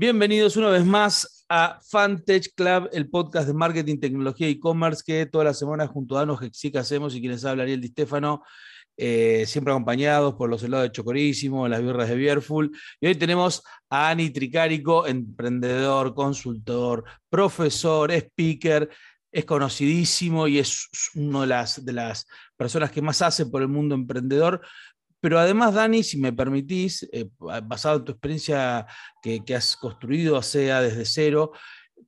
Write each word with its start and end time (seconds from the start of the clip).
Bienvenidos 0.00 0.56
una 0.56 0.70
vez 0.70 0.86
más 0.86 1.44
a 1.46 1.78
Fantech 1.86 2.54
Club, 2.54 2.88
el 2.90 3.10
podcast 3.10 3.46
de 3.46 3.52
marketing, 3.52 3.98
tecnología 3.98 4.48
y 4.48 4.52
e-commerce 4.52 5.02
que 5.04 5.26
toda 5.26 5.44
la 5.44 5.52
semana 5.52 5.86
junto 5.86 6.16
a 6.16 6.20
Danos 6.20 6.40
que 6.40 6.78
hacemos 6.78 7.14
y 7.14 7.20
quienes 7.20 7.44
habla 7.44 7.64
Ariel 7.64 7.82
Di 7.82 7.88
Stefano, 7.88 8.42
eh, 8.96 9.44
siempre 9.46 9.74
acompañados 9.74 10.36
por 10.36 10.48
los 10.48 10.62
helados 10.62 10.84
de 10.84 10.92
Chocorísimo, 10.92 11.68
las 11.68 11.82
birras 11.82 12.08
de 12.08 12.14
Bierful. 12.14 12.74
Y 12.98 13.08
hoy 13.08 13.14
tenemos 13.14 13.62
a 13.90 14.08
Ani 14.08 14.30
Tricárico, 14.30 15.06
emprendedor, 15.06 16.14
consultor, 16.14 17.04
profesor, 17.28 18.10
speaker, 18.10 18.88
es 19.32 19.44
conocidísimo 19.44 20.48
y 20.48 20.58
es 20.58 20.88
una 21.14 21.42
de 21.42 21.46
las, 21.46 21.84
de 21.84 21.92
las 21.92 22.26
personas 22.56 22.90
que 22.90 23.02
más 23.02 23.22
hace 23.22 23.46
por 23.46 23.62
el 23.62 23.68
mundo 23.68 23.94
emprendedor. 23.94 24.60
Pero 25.20 25.38
además, 25.38 25.74
Dani, 25.74 26.02
si 26.02 26.18
me 26.18 26.32
permitís, 26.32 27.08
eh, 27.12 27.28
basado 27.64 27.98
en 27.98 28.04
tu 28.04 28.12
experiencia 28.12 28.86
que, 29.22 29.42
has 29.54 29.76
construido, 29.76 30.40
sea 30.42 30.80
desde 30.80 31.04
cero, 31.04 31.52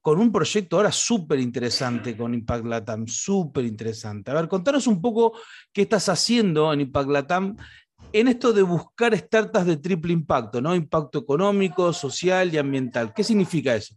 con 0.01 0.19
un 0.19 0.33
proyecto 0.33 0.77
ahora 0.77 0.91
súper 0.91 1.39
interesante 1.39 2.17
con 2.17 2.35
Impact 2.35 2.65
Latam, 2.65 3.07
súper 3.07 3.65
interesante. 3.65 4.31
A 4.31 4.35
ver, 4.35 4.49
contanos 4.49 4.87
un 4.87 5.01
poco 5.01 5.39
qué 5.73 5.83
estás 5.83 6.09
haciendo 6.09 6.73
en 6.73 6.81
Impact 6.81 7.11
Latam 7.11 7.57
en 8.13 8.29
esto 8.29 8.53
de 8.53 8.63
buscar 8.63 9.17
startups 9.17 9.67
de 9.67 9.77
triple 9.77 10.13
impacto, 10.13 10.61
¿no? 10.61 10.75
Impacto 10.75 11.21
económico, 11.21 11.93
social 11.93 12.53
y 12.53 12.59
ambiental. 12.59 13.13
¿Qué 13.15 13.23
significa 13.23 13.75
eso? 13.75 13.95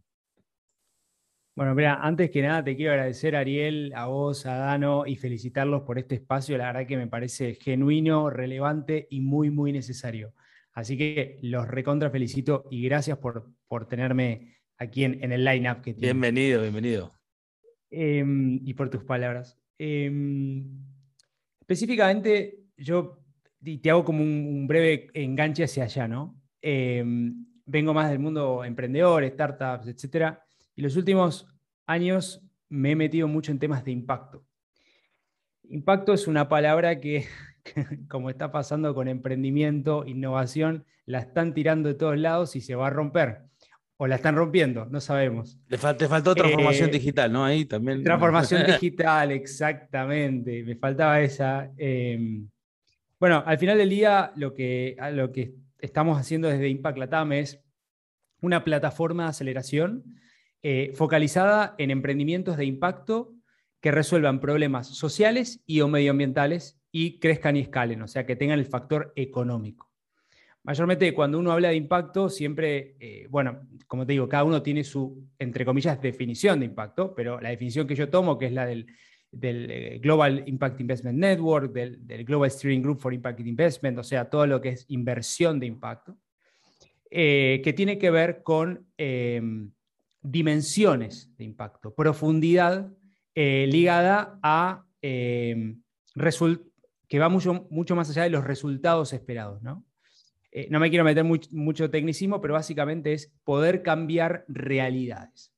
Bueno, 1.55 1.73
mira, 1.73 2.01
antes 2.01 2.31
que 2.31 2.41
nada 2.41 2.61
te 2.65 2.75
quiero 2.75 2.91
agradecer, 2.91 3.33
Ariel, 3.33 3.93
a 3.95 4.07
vos, 4.07 4.45
a 4.45 4.57
Dano, 4.57 5.05
y 5.07 5.15
felicitarlos 5.15 5.83
por 5.83 5.97
este 5.97 6.15
espacio. 6.15 6.57
La 6.57 6.65
verdad 6.65 6.85
que 6.85 6.97
me 6.97 7.07
parece 7.07 7.55
genuino, 7.55 8.29
relevante 8.29 9.07
y 9.09 9.21
muy, 9.21 9.49
muy 9.51 9.71
necesario. 9.71 10.33
Así 10.73 10.97
que 10.97 11.39
los 11.43 11.65
recontra 11.65 12.09
felicito 12.09 12.65
y 12.69 12.83
gracias 12.83 13.19
por, 13.19 13.53
por 13.69 13.87
tenerme 13.87 14.57
aquí 14.77 15.05
en, 15.05 15.31
el 15.31 15.45
line-up 15.45 15.81
que 15.81 15.93
tiene. 15.93 16.11
Bienvenido, 16.11 16.61
bienvenido. 16.61 17.13
Em, 17.89 18.59
y 18.61 18.73
por 18.73 18.89
tus 18.89 19.05
palabras. 19.05 19.57
Em, 19.77 20.65
específicamente, 21.61 22.65
yo 22.75 23.23
te 23.81 23.89
hago 23.89 24.03
como 24.03 24.21
un, 24.21 24.67
breve 24.67 25.07
enganche 25.13 25.63
hacia 25.63 25.85
allá, 25.85 26.05
¿no? 26.05 26.37
Em, 26.61 27.45
vengo 27.65 27.93
más 27.93 28.09
del 28.09 28.19
mundo 28.19 28.65
emprendedor, 28.65 29.25
startups, 29.25 29.87
etcétera 29.87 30.41
y 30.75 30.81
los 30.81 30.95
últimos 30.95 31.47
años 31.85 32.41
me 32.69 32.91
he 32.91 32.95
metido 32.95 33.27
mucho 33.27 33.51
en 33.51 33.59
temas 33.59 33.83
de 33.83 33.91
impacto. 33.91 34.45
Impacto 35.63 36.13
es 36.13 36.27
una 36.27 36.47
palabra 36.47 36.99
que, 36.99 37.25
como 38.09 38.29
está 38.29 38.51
pasando 38.51 38.93
con 38.93 39.07
emprendimiento, 39.07 40.05
innovación, 40.05 40.85
la 41.05 41.19
están 41.19 41.53
tirando 41.53 41.89
de 41.89 41.95
todos 41.95 42.17
lados 42.17 42.55
y 42.55 42.61
se 42.61 42.75
va 42.75 42.87
a 42.87 42.91
romper. 42.91 43.43
O 43.97 44.07
la 44.07 44.15
están 44.15 44.35
rompiendo, 44.35 44.85
no 44.87 44.99
sabemos. 44.99 45.57
Te, 45.69 45.77
faltó 45.77 46.35
transformación 46.35 46.89
eh, 46.89 46.91
digital, 46.91 47.31
¿no? 47.31 47.45
Ahí 47.45 47.63
también. 47.63 48.03
Transformación 48.03 48.65
digital, 48.67 49.31
exactamente. 49.31 50.63
Me 50.63 50.75
faltaba 50.75 51.21
esa. 51.21 51.71
Em, 51.77 52.49
bueno, 53.17 53.41
al 53.45 53.57
final 53.57 53.77
del 53.77 53.89
día, 53.89 54.33
lo 54.35 54.53
que, 54.53 54.97
lo 55.13 55.31
que 55.31 55.55
estamos 55.79 56.19
haciendo 56.19 56.49
desde 56.49 56.67
Impact 56.67 56.97
Latam 56.97 57.31
es 57.31 57.61
una 58.41 58.65
plataforma 58.65 59.23
de 59.23 59.29
aceleración 59.29 60.03
eh, 60.67 60.93
focalizada 60.95 61.75
en 61.77 61.91
emprendimientos 61.91 62.57
de 62.57 62.65
impacto 62.65 63.35
que 63.79 63.91
resuelvan 63.91 64.39
problemas 64.39 64.87
sociales 64.87 65.61
y 65.67 65.81
o 65.81 65.87
medioambientales 65.87 66.81
y 66.91 67.19
crezcan 67.19 67.55
y 67.55 67.59
escalen, 67.59 68.01
o 68.01 68.07
sea, 68.07 68.25
que 68.25 68.35
tengan 68.35 68.57
el 68.57 68.65
factor 68.65 69.13
económico. 69.15 69.91
Mayormente 70.63 71.13
cuando 71.13 71.37
uno 71.37 71.51
habla 71.51 71.69
de 71.69 71.75
impacto, 71.75 72.29
siempre, 72.29 72.95
eh, 72.99 73.27
bueno, 73.29 73.67
como 73.85 74.07
te 74.07 74.13
digo, 74.13 74.27
cada 74.27 74.43
uno 74.43 74.63
tiene 74.63 74.83
su, 74.83 75.29
entre 75.37 75.65
comillas, 75.65 76.01
definición 76.01 76.61
de 76.61 76.65
impacto, 76.65 77.13
pero 77.13 77.39
la 77.39 77.49
definición 77.49 77.85
que 77.85 77.93
yo 77.93 78.09
tomo, 78.09 78.39
que 78.39 78.47
es 78.47 78.51
la 78.51 78.65
del, 78.65 78.87
eh, 79.39 79.99
Global 80.01 80.45
Impact 80.47 80.81
Investment 80.81 81.19
Network, 81.19 81.71
del, 81.73 82.25
Global 82.25 82.49
Steering 82.49 82.81
Group 82.81 83.01
for 83.01 83.13
Impact 83.13 83.39
Investment, 83.41 83.99
o 83.99 84.03
sea, 84.03 84.31
todo 84.31 84.47
lo 84.47 84.59
que 84.59 84.69
es 84.69 84.85
inversión 84.87 85.59
de 85.59 85.67
impacto, 85.67 86.17
que 87.07 87.73
tiene 87.77 87.99
que 87.99 88.09
ver 88.09 88.41
con 88.41 88.87
dimensiones 90.25 91.31
de 91.37 91.43
impacto, 91.43 91.93
profundidad 91.93 92.91
eh, 93.35 93.67
ligada 93.67 94.39
a 94.41 94.85
eh, 95.01 95.75
que 97.07 97.19
va 97.19 97.29
mucho, 97.29 97.67
mucho 97.69 97.95
más 97.95 98.09
allá 98.09 98.23
de 98.23 98.29
los 98.29 98.43
resultados 98.43 99.13
esperados. 99.13 99.61
No, 99.61 99.85
eh, 100.51 100.67
no 100.71 100.79
me 100.79 100.89
quiero 100.89 101.05
meter 101.05 101.23
mucho 101.23 101.89
tecnicismo, 101.89 102.41
pero 102.41 102.55
básicamente 102.55 103.13
es 103.13 103.31
poder 103.43 103.83
cambiar 103.83 104.45
realidades. 104.47 105.53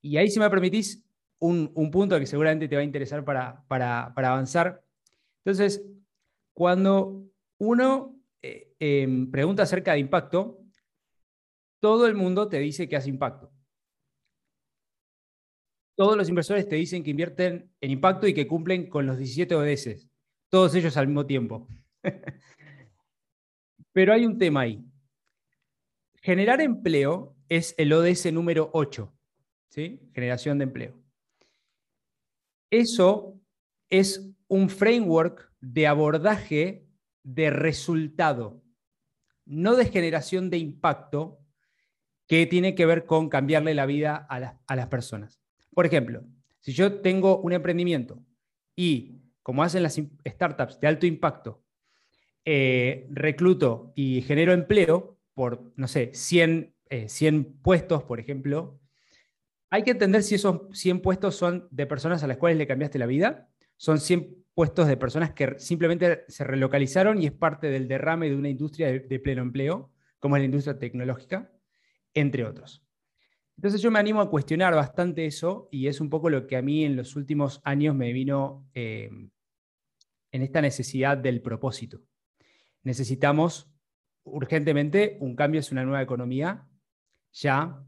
Y 0.00 0.16
ahí, 0.16 0.28
si 0.28 0.40
me 0.40 0.50
permitís, 0.50 1.04
un, 1.38 1.90
punto 1.90 2.18
que 2.18 2.26
seguramente 2.26 2.68
te 2.68 2.74
va 2.74 2.80
a 2.80 2.84
interesar 2.84 3.24
para, 3.24 3.62
para, 3.68 4.12
avanzar. 4.16 4.82
Entonces, 5.44 5.84
cuando 6.54 7.26
uno 7.58 8.16
em, 8.42 9.30
pregunta 9.30 9.62
acerca 9.62 9.92
de 9.92 9.98
impacto, 9.98 10.63
todo 11.84 12.06
el 12.06 12.14
mundo 12.14 12.48
te 12.48 12.58
dice 12.60 12.88
que 12.88 12.96
hace 12.96 13.10
impacto. 13.10 13.52
Todos 15.94 16.16
los 16.16 16.30
inversores 16.30 16.66
te 16.66 16.76
dicen 16.76 17.04
que 17.04 17.10
invierten 17.10 17.70
en 17.78 17.90
impacto 17.90 18.26
y 18.26 18.32
que 18.32 18.46
cumplen 18.46 18.88
con 18.88 19.04
los 19.04 19.18
17 19.18 19.54
ODS. 19.54 20.08
Todos 20.48 20.74
ellos 20.74 20.96
al 20.96 21.08
mismo 21.08 21.26
tiempo. 21.26 21.68
Pero 23.92 24.14
hay 24.14 24.24
un 24.24 24.38
tema 24.38 24.62
ahí. 24.62 24.82
Generar 26.22 26.62
empleo 26.62 27.36
es 27.50 27.74
el 27.76 27.92
ODS 27.92 28.32
número 28.32 28.70
8, 28.72 29.14
¿sí? 29.68 30.00
generación 30.14 30.56
de 30.56 30.64
empleo. 30.64 30.98
Eso 32.70 33.38
es 33.90 34.26
un 34.48 34.70
framework 34.70 35.52
de 35.60 35.86
abordaje 35.86 36.86
de 37.22 37.50
resultado, 37.50 38.62
no 39.44 39.76
de 39.76 39.84
generación 39.84 40.48
de 40.48 40.56
impacto, 40.56 41.43
que 42.26 42.46
tiene 42.46 42.74
que 42.74 42.86
ver 42.86 43.06
con 43.06 43.28
cambiarle 43.28 43.74
la 43.74 43.86
vida 43.86 44.26
a, 44.28 44.76
las 44.76 44.86
personas. 44.88 45.40
Por 45.72 45.86
ejemplo, 45.86 46.24
si 46.60 46.72
yo 46.72 47.00
tengo 47.00 47.38
un 47.40 47.52
emprendimiento 47.52 48.22
y, 48.74 49.20
como 49.42 49.62
hacen 49.62 49.82
las 49.82 50.00
startups 50.26 50.80
de 50.80 50.86
alto 50.86 51.06
impacto, 51.06 51.62
eh, 52.44 53.06
recluto 53.10 53.92
y 53.94 54.22
genero 54.22 54.52
empleo 54.52 55.18
por, 55.34 55.72
no 55.76 55.88
sé, 55.88 56.10
100, 56.14 56.74
100 57.06 57.34
eh, 57.34 57.54
puestos, 57.62 58.04
por 58.04 58.20
ejemplo, 58.20 58.78
hay 59.70 59.82
que 59.82 59.90
entender 59.90 60.22
si 60.22 60.36
esos 60.36 60.62
100 60.72 61.00
puestos 61.00 61.34
son 61.34 61.68
de 61.70 61.86
personas 61.86 62.22
a 62.22 62.26
las 62.26 62.36
cuales 62.36 62.56
le 62.56 62.66
cambiaste 62.66 62.98
la 62.98 63.06
vida, 63.06 63.48
son 63.76 63.98
100 63.98 64.44
puestos 64.54 64.86
de 64.86 64.96
personas 64.96 65.32
que 65.32 65.58
simplemente 65.58 66.24
se 66.28 66.44
relocalizaron 66.44 67.20
y 67.20 67.26
es 67.26 67.32
parte 67.32 67.68
del 67.68 67.88
derrame 67.88 68.30
de 68.30 68.36
una 68.36 68.48
industria 68.48 68.92
de 68.92 69.18
pleno 69.18 69.42
empleo, 69.42 69.90
como 70.20 70.36
es 70.36 70.42
la 70.42 70.46
industria 70.46 70.78
tecnológica 70.78 71.50
entre 72.14 72.44
otros. 72.44 72.82
Entonces 73.56 73.80
yo 73.80 73.90
me 73.90 73.98
animo 73.98 74.20
a 74.20 74.30
cuestionar 74.30 74.74
bastante 74.74 75.26
eso 75.26 75.68
y 75.70 75.86
es 75.86 76.00
un 76.00 76.10
poco 76.10 76.28
lo 76.30 76.46
que 76.46 76.56
a 76.56 76.62
mí 76.62 76.84
en 76.84 76.96
los 76.96 77.14
últimos 77.16 77.60
años 77.64 77.94
me 77.94 78.12
vino 78.12 78.68
eh, 78.74 79.10
en 80.32 80.42
esta 80.42 80.60
necesidad 80.60 81.16
del 81.16 81.40
propósito. 81.40 82.02
Necesitamos 82.82 83.70
urgentemente 84.24 85.16
un 85.20 85.36
cambio 85.36 85.60
hacia 85.60 85.74
una 85.74 85.84
nueva 85.84 86.02
economía 86.02 86.66
ya 87.32 87.84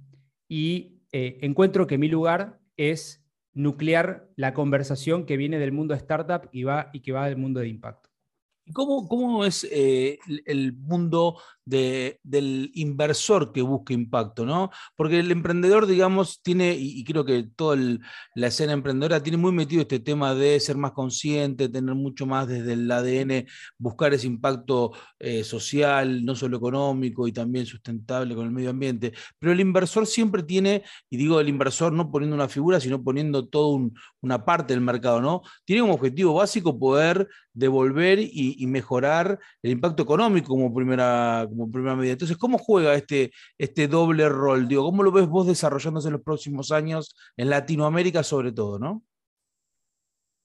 y 0.49 1.01
eh, 1.13 1.39
encuentro 1.43 1.87
que 1.87 1.99
mi 1.99 2.09
lugar 2.09 2.61
es 2.77 3.25
nuclear 3.53 4.29
la 4.37 4.55
conversación 4.55 5.25
que 5.25 5.37
viene 5.37 5.59
del 5.59 5.73
mundo 5.73 5.95
startup 5.95 6.49
y, 6.53 6.65
va, 6.65 6.91
y 6.93 7.01
que 7.01 7.13
va 7.13 7.27
del 7.27 7.37
mundo 7.37 7.61
de 7.61 7.69
impacto. 7.69 8.11
¿Cómo, 8.73 9.09
cómo 9.09 9.45
es 9.45 9.67
eh, 9.71 10.19
el 10.45 10.75
mundo 10.75 11.39
del 11.67 12.71
inversor 12.75 13.53
que 13.53 13.61
busca 13.61 13.93
impacto, 13.93 14.47
¿no? 14.47 14.71
Porque 14.95 15.19
el 15.19 15.33
emprendedor, 15.33 15.87
digamos, 15.87 16.41
tiene, 16.43 16.77
y, 16.79 17.03
creo 17.05 17.25
que 17.25 17.43
toda 17.57 17.77
la 18.35 18.47
escena 18.47 18.73
emprendedora 18.73 19.23
tiene 19.23 19.37
muy 19.37 19.51
metido 19.53 19.83
este 19.83 19.99
tema 19.99 20.35
de 20.35 20.61
ser 20.61 20.77
más 20.77 20.93
consciente, 20.93 21.69
tener 21.69 21.95
mucho 21.97 22.25
más 22.25 22.47
desde 22.47 22.75
el 22.75 22.91
ADN, 22.91 23.47
buscar 23.79 24.15
ese 24.15 24.29
impacto 24.29 24.93
eh, 25.19 25.43
social, 25.43 26.25
no 26.25 26.37
solo 26.37 26.57
económico 26.57 27.27
y 27.27 27.33
también 27.33 27.67
sustentable 27.67 28.37
con 28.37 28.47
el 28.47 28.53
medio 28.53 28.71
ambiente. 28.71 29.13
Pero 29.39 29.53
el 29.53 29.61
inversor 29.61 30.07
siempre 30.07 30.45
tiene, 30.45 30.85
y 31.11 31.17
digo 31.17 31.41
el 31.41 31.49
inversor 31.49 31.93
no 31.93 32.11
poniendo 32.13 32.37
una 32.37 32.49
figura, 32.49 32.79
sino 32.81 33.03
poniendo 33.03 33.49
toda 33.49 33.91
una 34.21 34.45
parte 34.45 34.73
del 34.73 34.83
mercado, 34.83 35.21
¿no? 35.21 35.43
Tiene 35.65 35.83
como 35.83 35.95
objetivo 35.95 36.35
básico 36.35 36.79
poder 36.79 37.29
devolver 37.53 38.21
y, 38.21 38.57
y 38.59 38.67
mejorar 38.67 39.39
el 39.63 39.73
impacto 39.73 40.03
económico 40.03 40.49
como 40.49 40.75
primera 40.75 41.49
primera 41.71 41.97
medida. 41.97 42.13
Entonces, 42.13 42.37
¿cómo 42.37 42.59
juega 42.59 42.95
este, 42.95 43.33
este 43.59 43.89
doble 43.89 44.29
rol? 44.29 44.69
Digo, 44.69 44.85
¿Cómo 44.85 45.03
lo 45.03 45.13
ves 45.13 45.27
vos 45.27 45.47
desarrollándose 45.47 46.09
en 46.09 46.13
los 46.13 46.23
próximos 46.23 46.71
años 46.73 47.17
en 47.37 47.51
Latinoamérica 47.51 48.23
sobre 48.23 48.53
todo, 48.53 48.79
no? 48.79 49.05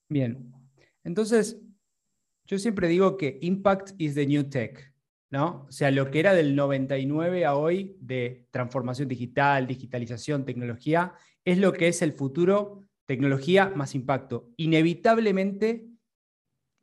Bien, 0.09 0.51
entonces, 1.03 1.59
yo 2.45 2.59
siempre 2.59 2.87
digo 2.87 3.17
que 3.17 3.37
impact 3.41 3.91
is 3.97 4.15
the 4.15 4.25
new 4.25 4.49
tech. 4.49 4.91
¿no? 5.31 5.65
O 5.67 5.71
sea, 5.71 5.89
lo 5.91 6.11
que 6.11 6.19
era 6.19 6.33
del 6.33 6.55
99 6.55 7.45
a 7.45 7.55
hoy 7.55 7.95
de 8.01 8.47
transformación 8.51 9.07
digital, 9.07 9.65
digitalización, 9.65 10.45
tecnología, 10.45 11.13
es 11.45 11.57
lo 11.57 11.71
que 11.71 11.87
es 11.87 12.01
el 12.01 12.11
futuro, 12.11 12.83
tecnología 13.05 13.71
más 13.73 13.95
impacto. 13.95 14.49
Inevitablemente 14.57 15.87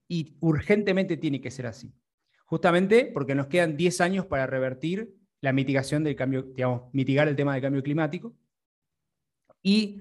y 0.09 0.37
urgentemente 0.41 1.19
tiene 1.19 1.43
que 1.43 1.51
ser 1.51 1.67
así. 1.67 1.93
Justamente 2.49 3.11
porque 3.13 3.35
nos 3.35 3.49
quedan 3.49 3.77
10 3.77 4.01
años 4.01 4.25
para 4.25 4.47
revertir 4.47 5.15
la 5.43 5.53
mitigación 5.53 6.03
del 6.03 6.17
cambio, 6.17 6.45
digamos, 6.45 6.85
mitigar 6.95 7.29
el 7.29 7.37
tema 7.37 7.53
del 7.53 7.61
cambio 7.61 7.83
climático 7.83 8.35
y 9.63 10.01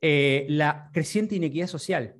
eh, 0.00 0.44
la 0.48 0.90
creciente 0.92 1.36
inequidad 1.36 1.68
social. 1.68 2.16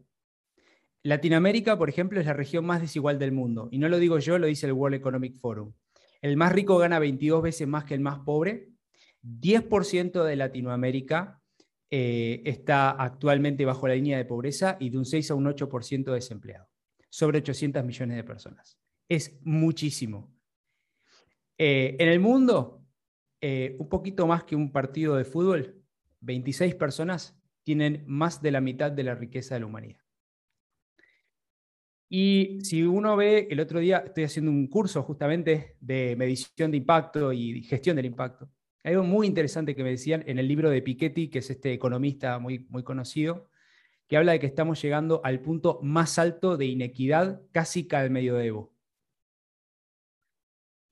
Latinoamérica, 1.03 1.77
por 1.77 1.89
ejemplo, 1.89 2.21
es 2.21 2.27
la 2.27 2.35
región 2.35 2.65
más 2.65 2.81
desigual 2.81 3.19
del 3.19 3.33
mundo. 3.33 3.69
Y 3.73 3.79
no 3.79 3.89
lo 3.89 3.99
digo 3.99 4.21
yo, 4.21 4.39
lo 4.39 4.47
dice 4.47 4.67
el 4.67 4.75
World 4.75 4.95
Economic 4.95 5.37
Forum. 5.41 5.73
El 6.21 6.37
más 6.37 6.53
rico 6.53 6.79
gana 6.79 7.01
22 7.01 7.43
veces 7.43 7.67
más 7.67 7.85
que 7.85 7.95
el 7.95 8.01
más 8.01 8.21
pobre. 8.21 8.69
10% 9.25 10.23
de 10.23 10.37
Latinoamérica 10.37 11.43
eh, 11.91 12.43
está 12.45 12.91
actualmente 12.91 13.65
bajo 13.65 13.89
la 13.89 13.97
línea 13.97 14.19
de 14.19 14.25
pobreza 14.25 14.77
y 14.79 14.91
de 14.91 14.99
un 14.99 15.05
6 15.05 15.33
a 15.33 15.35
un 15.35 15.47
8% 15.47 16.13
desempleado. 16.13 16.69
Sobre 17.11 17.39
800 17.39 17.85
millones 17.85 18.17
de 18.17 18.23
personas. 18.23 18.79
Es 19.13 19.39
muchísimo. 19.43 20.35
Eh, 21.59 21.97
en 21.99 22.09
el 22.09 22.19
mundo, 22.19 22.83
eh, 23.43 23.77
un 23.79 23.87
poquito 23.91 24.27
más 24.27 24.45
que 24.45 24.57
un 24.57 24.73
partido 24.73 25.17
de 25.17 25.27
fútbol, 25.27 25.85
26 26.21 26.77
personas 26.77 27.39
tienen 27.63 28.05
más 28.07 28.41
de 28.41 28.53
la 28.53 28.63
mitad 28.63 28.91
de 28.91 29.03
la 29.03 29.15
riqueza 29.15 29.55
de 29.55 29.61
la 29.61 29.67
humanidad. 29.67 30.01
Y 32.09 32.61
si 32.63 32.85
uno 32.85 33.15
ve, 33.15 33.49
el 33.51 33.61
otro 33.61 33.81
día 33.81 33.99
estoy 33.99 34.25
haciendo 34.25 34.51
un 34.51 34.67
curso 34.69 35.03
justamente 35.03 35.77
de 35.79 36.17
medición 36.17 36.71
de 36.71 36.79
impacto 36.79 37.35
y 37.35 37.63
gestión 37.65 37.97
del 37.97 38.07
impacto. 38.07 38.49
Hay 38.83 38.95
algo 38.95 39.05
muy 39.05 39.27
interesante 39.27 39.77
que 39.77 39.85
me 39.85 39.91
decían 39.91 40.25
en 40.27 40.39
el 40.39 40.49
libro 40.49 40.71
de 40.71 40.81
Piketty, 40.81 41.29
que 41.29 41.41
es 41.41 41.51
este 41.51 41.75
economista 41.75 42.39
muy, 42.39 42.61
muy 42.71 42.83
conocido, 42.83 43.51
que 44.09 44.17
habla 44.17 44.33
de 44.33 44.41
que 44.41 44.47
estamos 44.47 44.81
llegando 44.81 45.21
al 45.23 45.41
punto 45.41 45.81
más 45.83 46.19
alto 46.19 46.57
de 46.57 46.65
inequidad 46.65 47.43
casi 47.53 47.87
al 47.91 48.09
medioevo. 48.09 48.72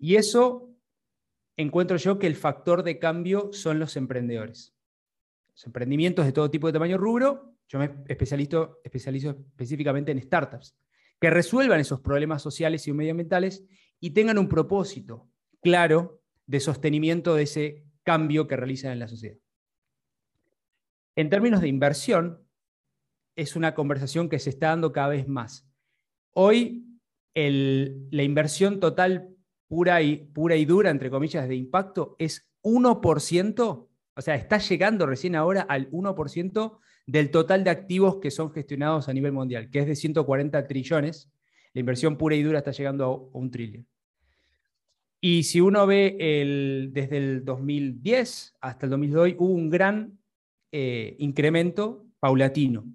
Y 0.01 0.17
eso 0.17 0.75
encuentro 1.59 1.99
yo 1.99 2.19
que 2.19 2.27
el 2.27 2.35
factor 2.35 2.83
de 2.83 2.99
cambio 2.99 3.53
son 3.53 3.79
los 3.79 3.97
emprendedores. 3.97 4.75
Los 5.53 5.67
emprendimientos 5.67 6.25
de 6.25 6.33
todo 6.33 6.51
tipo 6.51 6.67
de 6.67 6.73
tamaño 6.73 6.97
rubro, 6.97 7.55
yo 7.69 7.79
me 7.79 7.91
especializo, 8.09 8.81
específicamente 8.83 10.11
en 10.11 10.23
startups 10.23 10.75
que 11.21 11.29
resuelvan 11.29 11.81
esos 11.81 12.01
problemas 12.01 12.41
sociales 12.41 12.89
y 12.89 12.95
medioambientales 12.95 13.63
y 14.01 14.11
tengan 14.11 14.39
un 14.39 14.49
propósito 14.49 15.29
claro 15.61 16.23
de 16.47 16.61
sostenimiento 16.61 17.35
de 17.35 17.43
ese 17.43 17.85
cambio 18.03 18.49
que 18.49 18.57
realizan 18.57 18.93
en 18.93 19.01
la 19.01 19.09
sociedad. 19.09 19.37
En 21.15 21.29
términos 21.29 21.61
de 21.61 21.69
inversión, 21.69 22.49
es 23.37 23.55
una 23.55 23.75
conversación 23.75 24.31
que 24.31 24.39
se 24.39 24.49
está 24.49 24.69
dando 24.69 24.93
cada 24.93 25.09
vez 25.09 25.29
más. 25.29 25.69
Hoy, 26.33 26.87
la 27.35 28.23
inversión 28.23 28.81
total 28.81 29.37
pura 29.71 30.03
y, 30.03 30.17
pura 30.17 30.57
y 30.57 30.65
dura, 30.65 30.91
entre 30.91 31.11
comillas, 31.11 31.49
de 31.49 31.55
impacto 31.55 32.17
es 32.19 32.51
1%, 32.65 33.89
o 34.17 34.21
sea, 34.21 34.35
está 34.35 34.59
llegando 34.59 35.07
recién 35.07 35.37
ahora 35.37 35.63
al 35.63 35.89
1% 35.93 36.79
del 37.07 37.31
total 37.31 37.63
de 37.63 37.71
activos 37.71 38.17
que 38.17 38.33
son 38.33 38.51
gestionados 38.51 39.09
a 39.09 39.13
nivel 39.13 39.31
mundial, 39.31 39.71
que 39.71 39.79
es 39.79 39.87
de 39.87 39.95
140 39.95 40.67
trillones. 40.67 41.31
La 41.73 41.79
inversión 41.79 42.19
pura 42.19 42.35
y 42.35 42.43
dura 42.43 42.59
está 42.59 42.73
llegando 42.73 43.05
a 43.05 43.39
un 43.39 43.49
trillón. 43.53 43.87
Y 45.21 45.45
si 45.45 45.61
uno 45.61 45.87
ve 45.87 46.17
el, 46.19 46.91
desde 46.93 47.19
el 47.19 47.45
2010 47.45 48.55
hasta 48.61 48.87
el 48.87 48.91
2002, 48.91 49.35
hubo 49.39 49.55
un 49.55 49.71
gran 49.71 50.19
eh, 50.73 51.15
incremento 51.21 52.07
paulatino. 52.19 52.87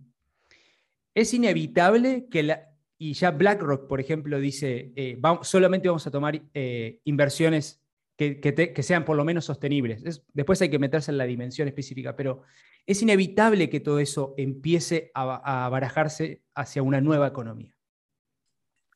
Es 1.14 1.34
inevitable 1.34 2.28
que 2.30 2.44
la, 2.44 2.75
y 2.98 3.14
ya 3.14 3.32
BlackRock, 3.32 3.88
por 3.88 4.00
ejemplo, 4.00 4.40
dice, 4.40 4.94
eh, 4.96 5.20
solamente 5.42 5.88
vamos 5.88 6.08
a 6.08 6.12
tomar 6.12 6.42
eh, 6.54 7.02
inversiones 7.04 7.82
que, 8.16 8.74
sean 8.82 9.04
por 9.04 9.18
lo 9.18 9.26
menos 9.26 9.46
sostenibles. 9.46 10.24
después 10.34 10.62
hay 10.62 10.70
que 10.70 10.80
meterse 10.80 11.12
en 11.12 11.18
la 11.18 11.26
dimensión 11.26 11.68
específica, 11.68 12.16
pero 12.16 12.44
es 12.86 13.02
inevitable 13.02 13.70
que 13.70 13.82
todo 13.82 14.00
eso 14.00 14.34
empiece 14.38 15.12
a, 15.14 15.68
barajarse 15.70 16.42
hacia 16.54 16.84
una 16.84 17.02
nueva 17.02 17.28
economía. 17.28 17.76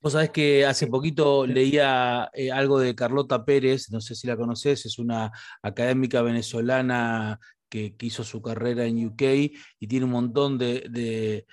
Vos 0.01 0.13
sabés 0.13 0.29
que 0.29 0.65
hace 0.65 0.87
poquito 0.87 1.45
leía 1.45 2.29
eh, 2.33 2.51
algo 2.51 2.79
de 2.79 2.95
Carlota 2.95 3.43
Pérez, 3.43 3.91
no 3.91 3.99
sé 3.99 4.15
si 4.15 4.27
la 4.27 4.37
conoces, 4.37 4.85
es 4.85 4.97
una 4.97 5.33
académica 5.61 6.21
venezolana 6.21 7.37
que, 7.67 7.95
hizo 7.99 8.23
su 8.23 8.41
carrera 8.41 8.85
en 8.85 9.05
UK 9.05 9.21
y 9.79 9.87
tiene 9.87 10.05
un 10.05 10.11
montón 10.11 10.57
de, 10.57 11.45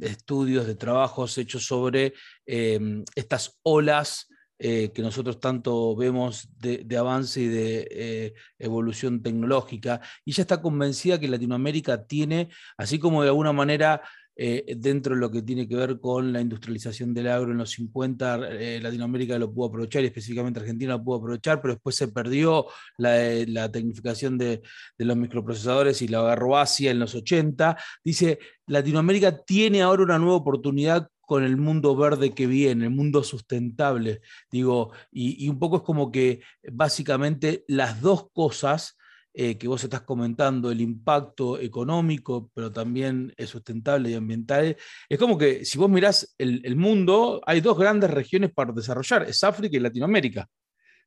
estudios, 0.00 0.66
de 0.66 0.74
trabajos 0.74 1.38
hechos 1.38 1.66
sobre 1.66 2.14
em, 2.46 3.04
estas 3.14 3.58
olas 3.62 4.28
eh, 4.62 4.92
que 4.92 5.00
nosotros 5.00 5.40
tanto 5.40 5.96
vemos 5.96 6.50
de, 6.58 6.84
avance 6.98 7.40
y 7.40 7.48
de 7.48 7.88
eh, 7.90 8.34
evolución 8.58 9.22
tecnológica, 9.22 10.02
y 10.22 10.32
ella 10.32 10.42
está 10.42 10.60
convencida 10.60 11.18
que 11.18 11.28
Latinoamérica 11.28 12.04
tiene, 12.06 12.50
así 12.76 12.98
como 12.98 13.22
de 13.22 13.30
alguna 13.30 13.54
manera 13.54 14.02
eh, 14.42 14.74
dentro 14.78 15.14
de 15.14 15.20
lo 15.20 15.30
que 15.30 15.42
tiene 15.42 15.68
que 15.68 15.76
ver 15.76 16.00
con 16.00 16.32
la 16.32 16.40
industrialización 16.40 17.12
del 17.12 17.28
agro 17.28 17.52
en 17.52 17.58
los 17.58 17.72
50, 17.72 18.38
Latinoamérica 18.80 19.38
lo 19.38 19.52
pudo 19.52 19.68
aprovechar 19.68 20.02
y 20.02 20.06
específicamente 20.06 20.60
Argentina 20.60 20.92
lo 20.94 21.04
pudo 21.04 21.18
aprovechar, 21.18 21.60
pero 21.60 21.74
después 21.74 21.94
se 21.94 22.08
perdió 22.08 22.66
la, 22.96 23.70
tecnificación 23.70 24.38
de, 24.38 24.62
de, 24.96 25.04
los 25.04 25.16
microprocesadores 25.16 26.00
y 26.00 26.08
la 26.08 26.20
agarró 26.20 26.56
Asia 26.56 26.90
en 26.90 26.98
los 26.98 27.14
80. 27.14 27.76
Dice, 28.02 28.38
Latinoamérica 28.66 29.44
tiene 29.44 29.82
ahora 29.82 30.04
una 30.04 30.18
nueva 30.18 30.36
oportunidad 30.36 31.10
con 31.30 31.44
el 31.44 31.56
mundo 31.56 31.94
verde 31.94 32.34
que 32.34 32.48
viene, 32.48 32.86
el 32.86 32.90
mundo 32.90 33.22
sustentable. 33.22 34.20
Digo, 34.50 34.90
y, 35.12 35.48
un 35.48 35.60
poco 35.60 35.76
es 35.76 35.82
como 35.82 36.10
que 36.10 36.40
básicamente 36.72 37.64
las 37.68 38.00
dos 38.00 38.32
cosas 38.32 38.96
eh, 39.34 39.56
que 39.56 39.68
vos 39.68 39.82
estás 39.84 40.02
comentando, 40.02 40.70
el 40.70 40.80
impacto 40.80 41.58
económico, 41.58 42.50
pero 42.54 42.72
también 42.72 43.32
es 43.36 43.50
sustentable 43.50 44.10
y 44.10 44.14
ambiental, 44.14 44.76
es 45.08 45.18
como 45.18 45.38
que 45.38 45.64
si 45.64 45.78
vos 45.78 45.90
mirás 45.90 46.34
el, 46.38 46.60
el 46.64 46.76
mundo, 46.76 47.40
hay 47.46 47.60
dos 47.60 47.78
grandes 47.78 48.10
regiones 48.10 48.52
para 48.52 48.72
desarrollar, 48.72 49.22
es 49.28 49.42
África 49.44 49.76
y 49.76 49.80
Latinoamérica. 49.80 50.48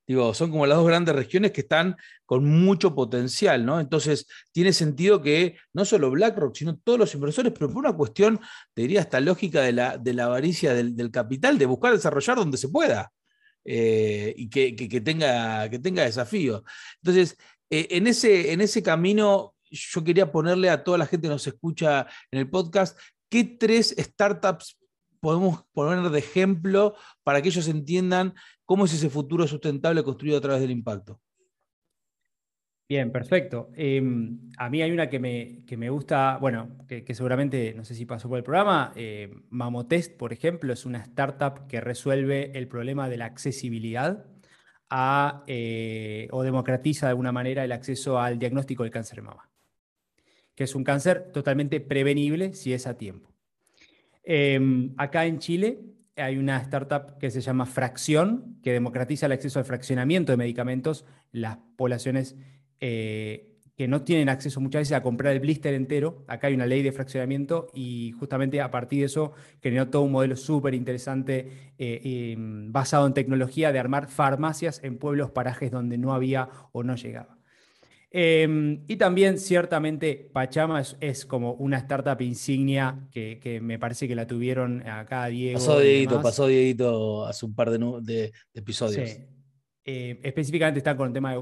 Digo, 0.05 0.33
son 0.33 0.51
como 0.51 0.65
las 0.65 0.77
dos 0.77 0.87
grandes 0.87 1.15
regiones 1.15 1.51
que 1.51 1.61
están 1.61 1.95
con 2.25 2.43
mucho 2.45 2.93
potencial, 2.93 3.65
¿no? 3.65 3.79
Entonces, 3.79 4.27
tiene 4.51 4.73
sentido 4.73 5.21
que 5.21 5.55
no 5.71 5.85
solo 5.85 6.11
BlackRock, 6.11 6.55
sino 6.55 6.77
todos 6.77 6.99
los 6.99 7.13
inversores, 7.15 7.53
pero 7.53 7.69
por 7.69 7.77
una 7.77 7.93
cuestión, 7.93 8.39
te 8.73 8.81
diría, 8.81 8.99
esta 8.99 9.21
lógica 9.21 9.61
de 9.61 9.71
la, 9.71 9.97
de 9.97 10.13
la 10.13 10.25
avaricia 10.25 10.73
del, 10.73 11.09
capital, 11.11 11.57
de 11.57 11.65
buscar 11.65 11.93
desarrollar 11.93 12.35
donde 12.35 12.57
se 12.57 12.67
pueda 12.67 13.11
eh, 13.63 14.33
y 14.35 14.49
que, 14.49 15.01
tenga, 15.01 15.69
que 15.69 15.79
tenga 15.79 16.03
desafíos. 16.03 16.63
Entonces, 17.01 17.37
eh, 17.75 17.87
en, 17.91 18.05
ese, 18.07 18.53
en 18.53 18.61
ese 18.61 18.83
camino, 18.83 19.55
yo 19.71 20.03
quería 20.03 20.31
ponerle 20.31 20.69
a 20.69 20.83
toda 20.83 20.99
la 20.99 21.07
gente 21.07 21.27
que 21.27 21.33
nos 21.33 21.47
escucha 21.47 22.05
en 22.29 22.39
el 22.39 22.49
podcast, 22.49 22.99
¿qué 23.29 23.43
tres 23.43 23.95
startups 23.97 24.77
podemos 25.19 25.63
poner 25.73 26.07
de 26.11 26.19
ejemplo 26.19 26.95
para 27.23 27.41
que 27.41 27.47
ellos 27.47 27.67
entiendan 27.69 28.35
cómo 28.65 28.85
es 28.85 28.93
ese 28.93 29.09
futuro 29.09 29.47
sustentable 29.47 30.03
construido 30.03 30.37
a 30.37 30.41
través 30.41 30.61
del 30.61 30.69
impacto. 30.69 31.19
Bien, 32.89 33.11
perfecto. 33.11 33.69
Em, 33.73 34.51
a 34.57 34.69
mí 34.69 34.81
hay 34.81 34.91
una 34.91 35.09
que 35.09 35.19
me, 35.19 35.63
me 35.77 35.89
gusta, 35.89 36.37
bueno, 36.39 36.77
que, 36.87 37.15
seguramente, 37.15 37.73
no 37.73 37.85
sé 37.85 37.95
si 37.95 38.05
pasó 38.05 38.27
por 38.27 38.37
el 38.37 38.43
programa, 38.43 38.91
eh, 38.95 39.33
Mamotest, 39.49 40.15
por 40.15 40.33
ejemplo, 40.33 40.73
es 40.73 40.85
una 40.85 40.99
startup 40.99 41.65
que 41.67 41.81
resuelve 41.81 42.55
el 42.55 42.67
problema 42.67 43.09
de 43.09 43.17
la 43.17 43.25
accesibilidad 43.25 44.27
eh, 45.47 46.27
o 46.31 46.43
democratiza 46.43 47.07
de 47.07 47.11
alguna 47.11 47.31
manera 47.31 47.63
el 47.63 47.71
acceso 47.71 48.19
al 48.19 48.37
diagnóstico 48.37 48.83
del 48.83 48.91
cáncer 48.91 49.17
de 49.17 49.21
mama, 49.23 49.49
que 50.55 50.65
es 50.65 50.75
un 50.75 50.83
cáncer 50.83 51.31
totalmente 51.31 51.79
prevenible 51.79 52.53
si 52.53 52.73
es 52.73 52.85
a 52.85 52.97
tiempo. 52.97 53.31
Em, 54.23 54.93
acá 54.97 55.25
en 55.25 55.39
Chile 55.39 55.79
hay 56.15 56.37
una 56.37 56.57
startup 56.57 57.17
que 57.17 57.31
se 57.31 57.41
llama 57.41 57.65
Fracción, 57.65 58.59
que 58.61 58.71
democratiza 58.71 59.25
el 59.25 59.31
acceso 59.31 59.59
al 59.59 59.65
fraccionamiento 59.65 60.31
de 60.31 60.37
medicamentos. 60.37 61.05
Las 61.31 61.57
poblaciones 61.75 62.35
eh, 62.79 63.52
que 63.75 63.87
no 63.87 64.03
tienen 64.03 64.29
acceso 64.29 64.61
muchas 64.61 64.81
veces 64.81 64.97
a 64.97 65.01
comprar 65.01 65.33
el 65.33 65.39
blister 65.39 65.73
entero, 65.73 66.23
acá 66.27 66.47
hay 66.47 66.53
una 66.53 66.65
ley 66.65 66.83
de 66.83 66.91
fraccionamiento 66.91 67.67
y 67.73 68.11
justamente 68.11 68.61
a 68.61 68.69
partir 68.69 68.99
de 68.99 69.05
eso 69.05 69.33
creó 69.61 69.87
todo 69.89 70.03
un 70.03 70.11
modelo 70.11 70.35
súper 70.35 70.75
interesante 70.75 71.73
eh, 71.77 72.33
em, 72.33 72.71
basado 72.71 73.07
en 73.07 73.13
tecnología 73.13 73.71
de 73.71 73.79
armar 73.79 74.07
farmacias 74.09 74.79
en 74.83 74.97
pueblos, 74.97 75.31
parajes 75.31 75.71
donde 75.71 75.97
no 75.97 76.13
había 76.13 76.49
o 76.71 76.83
no 76.83 76.95
llegaba. 76.95 77.37
Em, 78.15 78.83
y 78.87 78.97
también, 78.97 79.39
ciertamente, 79.39 80.29
Pachama 80.31 80.83
es, 80.99 81.25
como 81.25 81.53
una 81.53 81.79
startup 81.79 82.21
insignia 82.21 83.07
que, 83.11 83.59
me 83.59 83.79
parece 83.79 84.07
que 84.07 84.13
la 84.13 84.27
tuvieron 84.27 84.87
acá 84.87 85.25
Diego. 85.25 85.57
Pasó 85.57 85.79
Dieguito, 85.79 86.21
pasó 86.21 86.45
Dieguito 86.45 87.25
hace 87.25 87.43
un 87.43 87.55
par 87.55 87.71
de, 87.71 88.31
episodios. 88.53 89.09
Sí. 89.09 89.17
Eh, 89.83 90.19
específicamente 90.21 90.77
están 90.77 90.95
con 90.95 91.07
el 91.07 91.13
tema 91.13 91.35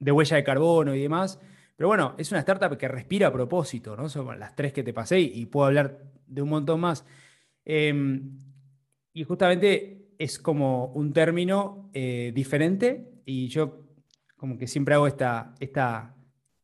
de, 0.00 0.12
huella 0.12 0.36
de 0.36 0.44
carbono 0.44 0.94
y 0.94 1.02
demás. 1.02 1.38
Pero 1.76 1.88
bueno, 1.88 2.14
es 2.18 2.30
una 2.32 2.40
startup 2.40 2.76
que 2.76 2.88
respira 2.88 3.28
a 3.28 3.32
propósito, 3.32 3.96
¿no? 3.96 4.08
Son 4.08 4.38
las 4.38 4.56
tres 4.56 4.72
que 4.72 4.82
te 4.82 4.92
pasé 4.92 5.20
y, 5.20 5.46
puedo 5.46 5.66
hablar 5.66 6.02
de 6.26 6.42
un 6.42 6.48
montón 6.48 6.80
más. 6.80 7.04
Em, 7.64 8.38
y 9.12 9.24
justamente 9.24 10.14
es 10.18 10.38
como 10.38 10.86
un 10.86 11.12
término 11.12 11.90
eh, 11.94 12.32
diferente 12.34 13.22
y 13.24 13.48
yo 13.48 13.86
como 14.36 14.58
que 14.58 14.66
siempre 14.66 14.94
hago 14.94 15.06
esta, 15.06 15.54
esta, 15.60 16.16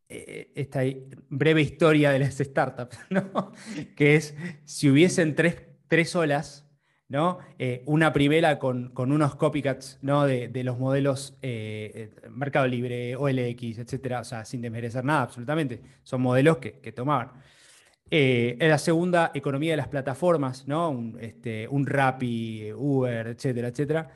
eh, 0.08 0.52
esta 0.54 0.80
breve 1.28 1.62
historia 1.62 2.10
de 2.10 2.18
las 2.18 2.36
startups, 2.38 2.98
¿no? 3.10 3.52
que 3.96 4.16
es 4.16 4.34
si 4.64 4.90
hubiesen 4.90 5.34
tres, 5.34 5.62
tres 5.88 6.14
olas, 6.16 6.65
¿no? 7.08 7.38
Eh, 7.58 7.82
una 7.86 8.12
primera 8.12 8.58
con, 8.58 8.92
unos 8.96 9.36
copycats 9.36 9.98
¿no? 10.02 10.24
de, 10.24 10.50
los 10.64 10.78
modelos 10.78 11.36
eh, 11.42 12.10
Mercado 12.30 12.66
Libre, 12.66 13.16
OLX, 13.16 13.78
etcétera, 13.78 14.20
o 14.20 14.24
sea, 14.24 14.44
sin 14.44 14.60
desmerecer 14.60 15.04
nada 15.04 15.22
absolutamente, 15.22 15.80
son 16.02 16.22
modelos 16.22 16.58
que, 16.58 16.80
que 16.80 16.92
tomaban. 16.92 17.32
la 18.10 18.78
segunda, 18.78 19.30
economía 19.34 19.72
de 19.72 19.76
las 19.78 19.88
plataformas, 19.88 20.66
¿no? 20.66 20.90
un, 20.90 21.18
este, 21.20 21.68
un 21.68 21.86
Rappi, 21.86 22.72
Uber, 22.72 23.28
etcétera, 23.28 23.68
etcétera. 23.68 24.10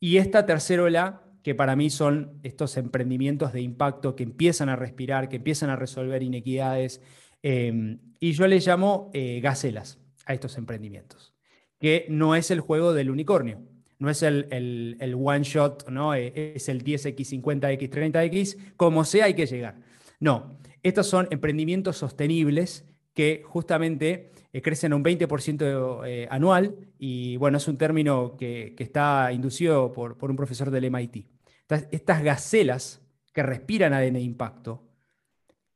Y 0.00 0.16
esta 0.16 0.44
tercera 0.46 0.82
ola 0.82 1.22
que 1.42 1.54
para 1.54 1.76
mí 1.76 1.90
son 1.90 2.38
estos 2.42 2.76
emprendimientos 2.76 3.52
de 3.52 3.60
impacto 3.60 4.14
que 4.14 4.22
empiezan 4.22 4.68
a 4.68 4.76
respirar, 4.76 5.28
que 5.28 5.36
empiezan 5.36 5.70
a 5.70 5.76
resolver 5.76 6.22
inequidades. 6.22 7.00
Em, 7.42 7.98
y 8.20 8.32
yo 8.32 8.46
les 8.46 8.66
llamo 8.66 9.10
eh, 9.12 9.40
gacelas 9.42 9.98
a 10.26 10.34
estos 10.34 10.56
emprendimientos, 10.56 11.31
que 11.82 12.06
no 12.08 12.34
es 12.34 12.50
el 12.50 12.60
juego 12.60 12.94
del 12.94 13.10
unicornio, 13.10 13.60
no 13.98 14.08
es 14.08 14.22
el, 14.22 14.46
el, 14.50 15.14
one 15.14 15.42
shot, 15.42 15.90
¿no? 15.90 16.14
Eh, 16.14 16.54
es 16.56 16.70
el 16.70 16.82
10x, 16.82 17.42
50x, 17.42 17.90
30x, 17.90 18.56
como 18.78 19.04
sea 19.04 19.26
hay 19.26 19.34
que 19.34 19.44
llegar. 19.44 19.76
No, 20.18 20.58
estos 20.82 21.06
son 21.06 21.28
emprendimientos 21.30 21.98
sostenibles 21.98 22.86
que 23.12 23.42
justamente 23.44 24.30
eh, 24.54 24.62
crecen 24.62 24.94
un 24.94 25.04
20% 25.04 26.28
anual 26.30 26.76
y 26.98 27.36
bueno, 27.36 27.58
es 27.58 27.68
un 27.68 27.76
término 27.76 28.36
que, 28.38 28.74
está 28.78 29.30
inducido 29.32 29.92
por, 29.92 30.16
por, 30.16 30.30
un 30.30 30.36
profesor 30.36 30.70
del 30.70 30.90
MIT 30.90 31.26
estas 31.90 32.22
gacelas 32.22 33.00
que 33.32 33.42
respiran 33.42 33.94
ADN 33.94 34.14
de 34.14 34.20
impacto, 34.20 34.88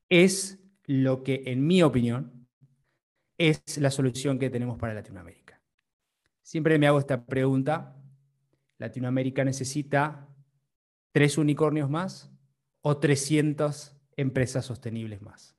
es 0.08 0.58
lo 0.84 1.22
que, 1.22 1.42
en 1.46 1.66
mi 1.66 1.82
opinión, 1.82 2.48
es 3.38 3.78
la 3.78 3.90
solución 3.90 4.38
que 4.38 4.50
tenemos 4.50 4.78
para 4.78 4.94
Latinoamérica. 4.94 5.45
Siempre 6.46 6.78
me 6.78 6.86
hago 6.86 7.00
esta 7.00 7.26
pregunta, 7.26 7.96
¿Latinoamérica 8.78 9.44
necesita 9.44 10.28
tres 11.12 11.38
unicornios 11.38 11.90
más 11.90 12.30
o 12.82 12.98
300 12.98 13.96
empresas 14.16 14.64
sostenibles 14.64 15.20
más? 15.22 15.56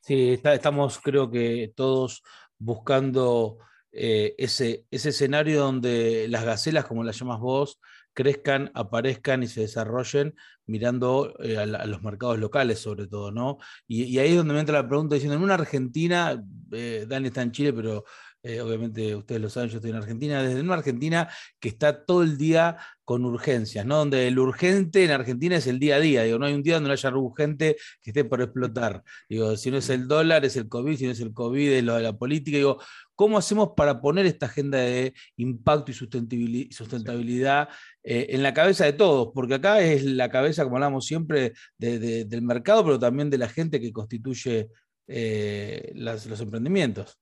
Sí, 0.00 0.40
estamos 0.42 0.98
creo 0.98 1.30
que 1.30 1.72
todos 1.76 2.24
buscando 2.58 3.58
eh, 3.92 4.34
ese, 4.38 4.86
ese 4.90 5.10
escenario 5.10 5.60
donde 5.60 6.26
las 6.26 6.44
gacelas, 6.44 6.84
como 6.84 7.04
las 7.04 7.16
llamas 7.16 7.38
vos, 7.38 7.80
crezcan, 8.12 8.72
aparezcan 8.74 9.44
y 9.44 9.46
se 9.46 9.60
desarrollen 9.60 10.34
mirando 10.66 11.34
eh, 11.40 11.58
a, 11.58 11.66
los 11.66 12.02
mercados 12.02 12.38
locales 12.38 12.80
sobre 12.80 13.06
todo, 13.06 13.30
¿no? 13.30 13.58
Y, 13.86 14.18
ahí 14.18 14.30
es 14.30 14.36
donde 14.36 14.54
me 14.54 14.60
entra 14.60 14.82
la 14.82 14.88
pregunta 14.88 15.14
diciendo, 15.14 15.36
en 15.36 15.42
una 15.42 15.54
Argentina, 15.54 16.42
eh, 16.72 17.06
Dani 17.08 17.28
está 17.28 17.42
en 17.42 17.52
Chile, 17.52 17.72
pero 17.72 18.04
eh, 18.42 18.60
obviamente 18.60 19.14
ustedes 19.14 19.40
lo 19.40 19.50
saben, 19.50 19.68
yo 19.68 19.76
estoy 19.76 19.90
en 19.90 19.98
Argentina, 19.98 20.42
desde 20.42 20.60
una 20.60 20.74
Argentina 20.74 21.28
que 21.58 21.68
está 21.68 22.04
todo 22.06 22.22
el 22.22 22.38
día 22.38 22.78
con 23.04 23.24
urgencias, 23.24 23.84
¿no? 23.84 23.96
Donde 23.98 24.28
el 24.28 24.38
urgente 24.38 25.04
en 25.04 25.10
Argentina 25.10 25.56
es 25.56 25.66
el 25.66 25.78
día 25.78 25.96
a 25.96 26.00
día, 26.00 26.22
digo, 26.22 26.38
no 26.38 26.46
hay 26.46 26.54
un 26.54 26.62
día 26.62 26.74
donde 26.74 26.88
no 26.88 26.92
haya 26.94 27.10
urgente 27.10 27.76
que 28.00 28.10
esté 28.10 28.24
por 28.24 28.40
explotar. 28.40 29.02
Digo, 29.28 29.56
si 29.56 29.70
no 29.70 29.76
es 29.78 29.90
el 29.90 30.08
dólar, 30.08 30.44
es 30.44 30.56
el 30.56 30.68
COVID, 30.68 30.96
si 30.96 31.04
no 31.06 31.12
es 31.12 31.20
el 31.20 31.34
COVID, 31.34 31.70
es 31.70 31.84
lo 31.84 31.96
de 31.96 32.02
la 32.02 32.16
política, 32.16 32.56
digo, 32.56 32.78
¿cómo 33.14 33.36
hacemos 33.36 33.70
para 33.76 34.00
poner 34.00 34.24
esta 34.26 34.46
agenda 34.46 34.78
de 34.78 35.12
impacto 35.36 35.90
y 35.90 35.94
sustentabilidad 35.94 37.68
eh, 38.02 38.28
en 38.30 38.42
la 38.42 38.54
cabeza 38.54 38.84
de 38.86 38.94
todos? 38.94 39.30
Porque 39.34 39.54
acá 39.54 39.80
es 39.82 40.04
la 40.04 40.30
cabeza, 40.30 40.64
como 40.64 40.76
hablamos 40.76 41.04
siempre, 41.04 41.52
del 41.76 42.42
mercado, 42.42 42.84
pero 42.84 42.98
también 42.98 43.28
de 43.28 43.38
la 43.38 43.48
gente 43.48 43.80
que 43.80 43.92
constituye 43.92 44.68
eh, 45.08 45.92
los 45.94 46.40
emprendimientos. 46.40 47.18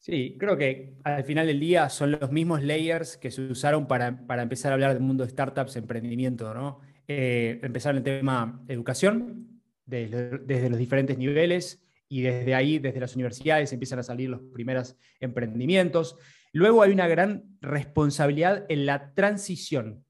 Sí, 0.00 0.36
creo 0.40 0.56
que 0.56 0.94
al 1.04 1.24
final 1.24 1.46
del 1.46 1.60
día 1.60 1.90
son 1.90 2.12
los 2.12 2.32
mismos 2.32 2.62
layers 2.62 3.18
que 3.18 3.30
se 3.30 3.42
usaron 3.42 3.86
para, 3.86 4.24
empezar 4.42 4.72
a 4.72 4.74
hablar 4.74 4.94
del 4.94 5.02
mundo 5.02 5.24
de 5.24 5.30
startups, 5.30 5.76
emprendimiento, 5.76 6.54
¿no? 6.54 6.80
Eh, 7.06 7.60
empezar 7.62 7.94
el 7.94 8.02
tema 8.02 8.64
educación, 8.66 9.60
desde, 9.84 10.70
los 10.70 10.78
diferentes 10.78 11.18
niveles, 11.18 11.84
y 12.08 12.22
desde 12.22 12.54
ahí, 12.54 12.78
desde 12.78 12.98
las 12.98 13.14
universidades, 13.14 13.74
empiezan 13.74 13.98
a 13.98 14.02
salir 14.02 14.30
los 14.30 14.40
primeros 14.54 14.96
emprendimientos. 15.20 16.16
Luego 16.52 16.82
hay 16.82 16.92
una 16.92 17.06
gran 17.06 17.58
responsabilidad 17.60 18.64
en 18.70 18.86
la 18.86 19.12
transición 19.12 20.06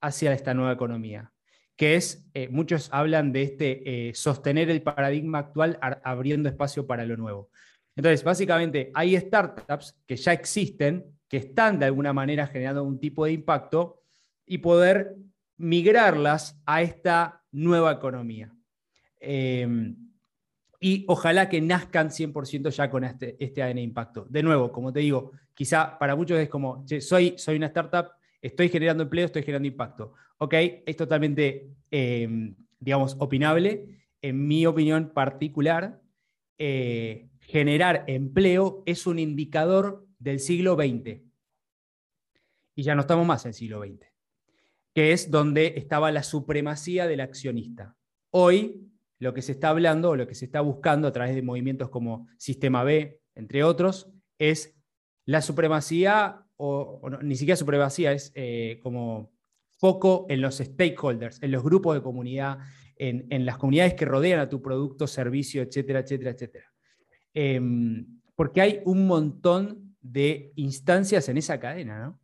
hacia 0.00 0.32
esta 0.32 0.54
nueva 0.54 0.72
economía, 0.72 1.32
que 1.74 1.96
es, 1.96 2.30
eh, 2.34 2.48
muchos 2.48 2.90
hablan 2.92 3.32
de 3.32 3.42
este 3.42 4.08
eh, 4.08 4.14
sostener 4.14 4.70
el 4.70 4.82
paradigma 4.82 5.40
actual 5.40 5.80
abriendo 6.04 6.48
espacio 6.48 6.86
para 6.86 7.04
lo 7.04 7.16
nuevo. 7.16 7.50
Entonces, 7.94 8.24
básicamente, 8.24 8.90
hay 8.94 9.16
startups 9.16 9.96
que 10.06 10.16
ya 10.16 10.32
existen, 10.32 11.04
que 11.28 11.36
están 11.38 11.78
de 11.78 11.86
alguna 11.86 12.12
manera 12.12 12.46
generando 12.46 12.84
un 12.84 12.98
tipo 12.98 13.24
de 13.24 13.32
impacto 13.32 14.02
y 14.46 14.58
poder 14.58 15.16
migrarlas 15.56 16.60
a 16.66 16.82
esta 16.82 17.42
nueva 17.52 17.92
economía. 17.92 18.54
Em, 19.20 19.96
y 20.80 21.04
ojalá 21.06 21.48
que 21.48 21.60
nazcan 21.60 22.10
100% 22.10 22.70
ya 22.70 22.90
con 22.90 23.04
este, 23.04 23.36
este 23.38 23.62
ADN 23.62 23.78
impacto. 23.78 24.26
De 24.28 24.42
nuevo, 24.42 24.72
como 24.72 24.92
te 24.92 25.00
digo, 25.00 25.32
quizá 25.54 25.96
para 25.98 26.16
muchos 26.16 26.38
es 26.38 26.48
como, 26.48 26.84
soy, 27.00 27.34
soy 27.38 27.56
una 27.56 27.66
startup, 27.66 28.08
estoy 28.40 28.68
generando 28.68 29.04
empleo, 29.04 29.26
estoy 29.26 29.42
generando 29.42 29.68
impacto. 29.68 30.14
Ok, 30.38 30.54
es 30.84 30.96
totalmente, 30.96 31.68
em, 31.90 32.56
digamos, 32.80 33.14
opinable. 33.20 34.02
En 34.20 34.46
mi 34.48 34.66
opinión 34.66 35.12
particular, 35.14 36.00
eh, 36.58 37.28
generar 37.42 38.04
empleo 38.06 38.82
es 38.86 39.06
un 39.06 39.18
indicador 39.18 40.06
del 40.18 40.40
siglo 40.40 40.74
XX. 40.76 41.20
Y 42.74 42.82
ya 42.82 42.94
no 42.94 43.02
estamos 43.02 43.26
más 43.26 43.44
en 43.44 43.50
el 43.50 43.54
siglo 43.54 43.82
XX, 43.82 44.06
que 44.94 45.12
es 45.12 45.30
donde 45.30 45.74
estaba 45.76 46.10
la 46.10 46.22
supremacía 46.22 47.06
del 47.06 47.20
accionista. 47.20 47.96
Hoy 48.30 48.88
lo 49.18 49.34
que 49.34 49.42
se 49.42 49.52
está 49.52 49.68
hablando 49.68 50.10
o 50.10 50.16
lo 50.16 50.26
que 50.26 50.34
se 50.34 50.46
está 50.46 50.60
buscando 50.60 51.06
a 51.06 51.12
través 51.12 51.34
de 51.34 51.42
movimientos 51.42 51.90
como 51.90 52.28
Sistema 52.38 52.82
B, 52.82 53.20
entre 53.34 53.62
otros, 53.62 54.10
es 54.38 54.74
la 55.26 55.42
supremacía, 55.42 56.46
o, 56.56 57.02
ni 57.22 57.36
siquiera 57.36 57.56
supremacía, 57.56 58.12
es 58.12 58.32
eh, 58.34 58.80
como 58.82 59.32
foco 59.78 60.26
en 60.28 60.40
los 60.40 60.56
stakeholders, 60.58 61.42
en 61.42 61.52
los 61.52 61.62
grupos 61.62 61.94
de 61.94 62.02
comunidad, 62.02 62.58
en 62.96 63.44
las 63.44 63.58
comunidades 63.58 63.94
que 63.94 64.04
rodean 64.04 64.38
a 64.38 64.48
tu 64.48 64.62
producto, 64.62 65.08
servicio, 65.08 65.60
etcétera, 65.60 66.00
etcétera, 66.00 66.30
etcétera. 66.30 66.71
Em, 67.34 68.20
porque 68.34 68.60
hay 68.60 68.80
un 68.84 69.06
montón 69.06 69.96
de 70.00 70.52
instancias 70.56 71.28
en 71.28 71.38
esa 71.38 71.58
cadena, 71.60 72.06
¿no? 72.06 72.22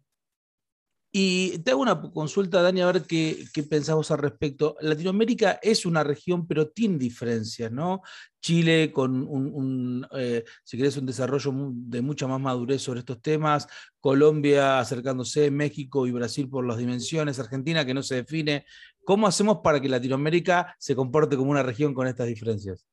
Y 1.11 1.59
te 1.61 1.71
hago 1.71 1.81
una 1.81 1.99
consulta, 2.13 2.61
Dani, 2.61 2.83
a 2.83 2.93
ver 2.93 3.03
qué, 3.03 3.47
qué 3.55 3.63
pensamos 3.63 4.11
al 4.11 4.19
respecto. 4.19 4.77
Latinoamérica 4.83 5.59
es 5.63 5.87
una 5.87 6.05
región, 6.05 6.47
pero 6.47 6.69
tiene 6.69 6.99
diferencias, 6.99 7.73
¿no? 7.73 8.03
Chile 8.43 8.93
con 8.93 9.27
un, 9.27 10.07
eh, 10.13 10.45
si 10.65 10.77
querés, 10.77 10.99
un 10.99 11.07
desarrollo 11.07 11.51
de 11.73 12.03
mucha 12.03 12.27
más 12.29 12.41
madurez 12.41 12.83
sobre 12.83 13.01
estos 13.01 13.23
temas, 13.23 13.67
Colombia 14.01 14.79
acercándose, 14.79 15.51
México 15.51 16.07
y 16.07 16.13
Brasil 16.13 16.49
por 16.49 16.67
las 16.67 16.77
dimensiones, 16.77 17.39
Argentina 17.39 17.87
que 17.87 17.95
no 17.95 18.03
se 18.03 18.17
define. 18.17 18.67
¿Cómo 19.03 19.27
hacemos 19.27 19.61
para 19.65 19.81
que 19.81 19.89
Latinoamérica 19.89 20.77
se 20.79 20.95
comporte 20.95 21.39
como 21.39 21.51
una 21.51 21.63
región 21.63 21.95
con 21.95 22.07
estas 22.07 22.27
diferencias? 22.27 22.87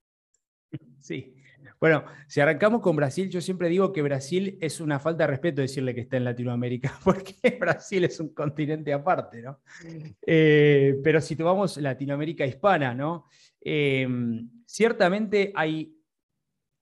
Sí, 1.01 1.34
bueno, 1.79 2.05
si 2.27 2.39
arrancamos 2.39 2.81
con 2.81 2.95
Brasil, 2.95 3.29
yo 3.29 3.41
siempre 3.41 3.69
digo 3.69 3.91
que 3.91 4.01
Brasil 4.01 4.57
es 4.61 4.79
una 4.79 4.99
falta 4.99 5.23
de 5.23 5.27
respeto 5.27 5.61
decirle 5.61 5.93
que 5.93 6.01
está 6.01 6.17
en 6.17 6.23
Latinoamérica, 6.23 6.97
porque 7.03 7.57
Brasil 7.59 8.03
es 8.05 8.19
un 8.19 8.33
continente 8.33 8.93
aparte, 8.93 9.41
¿no? 9.41 9.59
Eh, 10.25 10.95
pero 11.03 11.21
si 11.21 11.35
tomamos 11.35 11.77
Latinoamérica 11.77 12.45
hispana, 12.45 12.93
¿no? 12.93 13.25
Em, 13.61 14.49
ciertamente 14.65 15.51
hay, 15.55 15.95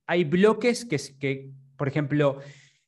hay 0.05 0.23
bloques 0.25 0.85
que, 0.85 1.50
por 1.75 1.88
ejemplo, 1.88 2.39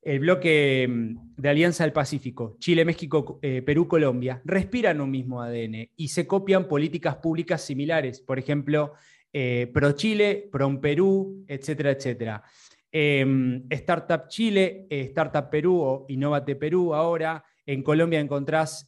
el 0.02 0.20
bloque 0.20 0.88
mm, 0.88 1.36
de 1.36 1.50
Alianza 1.50 1.84
del 1.84 1.94
Pacífico, 1.94 2.56
Chile, 2.60 2.86
México, 2.86 3.40
eh, 3.42 3.62
Perú, 3.64 3.88
Colombia, 3.88 4.42
respiran 4.46 5.02
un 5.02 5.10
mismo 5.10 5.42
ADN 5.42 5.90
y 5.96 6.08
se 6.10 6.28
copian 6.28 6.68
políticas 6.68 7.16
públicas 7.16 7.62
similares. 7.62 8.22
Por 8.22 8.38
ejemplo, 8.38 8.94
eh, 9.38 9.70
Pro 9.74 9.92
Chile, 9.92 10.48
Pro 10.50 10.80
Perú, 10.80 11.44
etcétera, 11.46 11.92
etcétera. 11.92 12.44
Em, 12.90 13.66
Startup 13.70 14.30
Chile, 14.30 14.88
eh, 14.90 15.02
Startup 15.10 15.50
Perú 15.50 15.82
o 15.82 16.06
Innovate 16.08 16.56
Perú 16.56 16.94
ahora. 16.94 17.44
En 17.66 17.84
Colombia 17.84 18.20
encontrás 18.20 18.88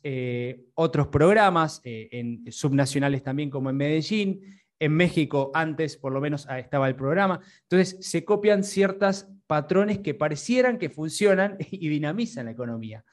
otros 0.75 1.07
programas, 1.07 1.81
en 1.83 2.43
subnacionales 2.51 3.23
también 3.23 3.49
como 3.49 3.71
en 3.71 3.75
Medellín. 3.75 4.41
En 4.79 4.93
México 4.93 5.49
antes 5.55 5.97
por 5.97 6.13
lo 6.13 6.21
menos 6.21 6.45
ah, 6.47 6.59
estaba 6.59 6.87
el 6.87 6.95
programa. 6.95 7.41
Entonces 7.63 7.97
se 8.07 8.23
copian 8.23 8.63
ciertas 8.63 9.27
patrones 9.47 9.99
que 9.99 10.13
parecieran 10.13 10.77
que 10.77 10.89
funcionan 10.89 11.57
y 11.71 11.89
dinamizan 11.89 12.45
la 12.45 12.51
economía. 12.51 13.03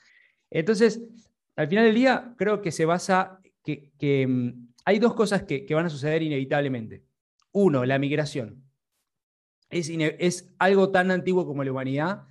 Entonces, 0.50 1.02
al 1.56 1.68
final 1.68 1.86
del 1.86 1.94
día, 1.94 2.34
creo 2.36 2.60
que 2.60 2.70
se 2.70 2.84
basa 2.84 3.40
que, 3.64 4.26
mm, 4.28 4.68
hay 4.84 4.98
dos 4.98 5.14
cosas 5.14 5.44
que, 5.44 5.66
van 5.70 5.86
a 5.86 5.90
suceder 5.90 6.22
inevitablemente. 6.22 7.02
Uno, 7.54 7.84
la 7.84 8.00
migración. 8.00 8.64
Es, 9.70 10.52
algo 10.58 10.90
tan 10.90 11.10
antiguo 11.12 11.46
como 11.46 11.62
la 11.62 11.70
humanidad 11.70 12.26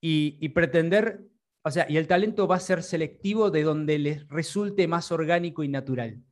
y, 0.00 0.48
pretender, 0.50 1.26
o 1.62 1.70
sea, 1.70 1.86
y 1.88 1.96
el 1.96 2.06
talento 2.06 2.46
va 2.46 2.56
a 2.56 2.60
ser 2.60 2.84
selectivo 2.84 3.50
de 3.50 3.64
donde 3.64 3.98
les 3.98 4.28
resulte 4.28 4.86
más 4.86 5.10
orgánico 5.10 5.64
y 5.64 5.68
natural. 5.68 6.22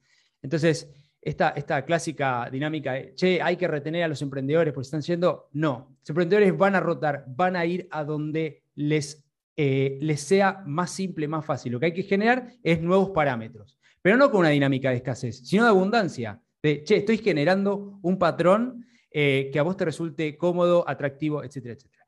Entonces, 0.42 0.88
esta, 1.20 1.84
clásica 1.84 2.48
dinámica 2.50 3.14
che, 3.16 3.42
hay 3.42 3.56
que 3.56 3.66
retener 3.66 4.04
a 4.04 4.08
los 4.08 4.22
emprendedores 4.22 4.72
porque 4.72 4.86
están 4.86 5.02
siendo, 5.02 5.48
no, 5.52 5.96
los 5.98 6.10
emprendedores 6.10 6.56
van 6.56 6.76
a 6.76 6.80
rotar, 6.80 7.24
van 7.26 7.56
a 7.56 7.66
ir 7.66 7.88
a 7.90 8.04
donde 8.04 8.62
les, 8.76 9.24
eh, 9.56 9.98
les 10.00 10.20
sea 10.20 10.62
más 10.66 10.92
simple, 10.92 11.26
más 11.26 11.44
fácil. 11.44 11.72
Lo 11.72 11.80
que 11.80 11.86
hay 11.86 11.94
que 11.94 12.04
generar 12.04 12.52
es 12.62 12.80
nuevos 12.80 13.10
parámetros, 13.10 13.76
pero 14.02 14.16
no 14.16 14.30
con 14.30 14.40
una 14.40 14.50
dinámica 14.50 14.90
de 14.90 14.96
escasez, 14.96 15.38
sino 15.48 15.64
de 15.64 15.70
abundancia. 15.70 16.40
De, 16.62 16.82
che, 16.84 16.96
estoy 16.96 17.18
generando 17.18 17.98
un 18.02 18.18
patrón 18.18 18.86
eh, 19.10 19.50
que 19.52 19.58
a 19.58 19.62
vos 19.62 19.76
te 19.76 19.84
resulte 19.84 20.36
cómodo, 20.36 20.88
atractivo, 20.88 21.42
etcétera, 21.42 21.74
etcétera. 21.74 22.04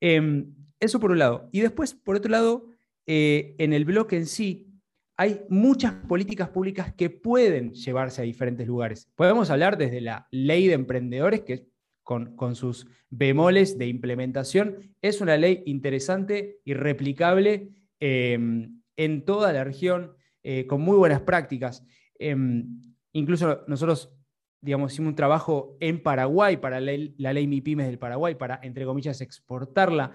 Em, 0.00 0.54
eso 0.80 0.98
por 0.98 1.10
un 1.10 1.18
lado. 1.18 1.48
Y 1.52 1.60
después, 1.60 1.94
por 1.94 2.16
otro 2.16 2.30
lado, 2.30 2.68
eh, 3.06 3.54
en 3.58 3.72
el 3.72 3.84
bloque 3.84 4.16
en 4.16 4.26
sí, 4.26 4.66
hay 5.16 5.42
muchas 5.50 5.92
políticas 5.92 6.48
públicas 6.48 6.94
que 6.94 7.10
pueden 7.10 7.74
llevarse 7.74 8.22
a 8.22 8.24
diferentes 8.24 8.66
lugares. 8.66 9.10
Podemos 9.14 9.50
hablar 9.50 9.76
desde 9.76 10.00
la 10.00 10.26
ley 10.30 10.66
de 10.66 10.74
emprendedores, 10.74 11.42
que 11.42 11.66
con, 12.02 12.56
sus 12.56 12.86
bemoles 13.10 13.78
de 13.78 13.86
implementación 13.86 14.94
es 15.02 15.20
una 15.20 15.36
ley 15.36 15.62
interesante 15.66 16.58
y 16.64 16.74
replicable 16.74 17.68
em, 18.00 18.80
en 18.96 19.24
toda 19.24 19.52
la 19.52 19.62
región, 19.62 20.14
eh, 20.42 20.66
con 20.66 20.80
muy 20.80 20.96
buenas 20.96 21.20
prácticas. 21.20 21.84
Incluso 23.12 23.64
nosotros 23.66 24.12
digamos, 24.60 24.92
hicimos 24.92 25.10
un 25.10 25.16
trabajo 25.16 25.76
en 25.80 26.02
Paraguay 26.02 26.58
para 26.58 26.80
la 26.80 27.32
ley, 27.32 27.46
MIPIMES 27.46 27.86
del 27.86 27.98
Paraguay, 27.98 28.34
para, 28.34 28.60
entre 28.62 28.84
comillas, 28.84 29.20
exportarla. 29.20 30.12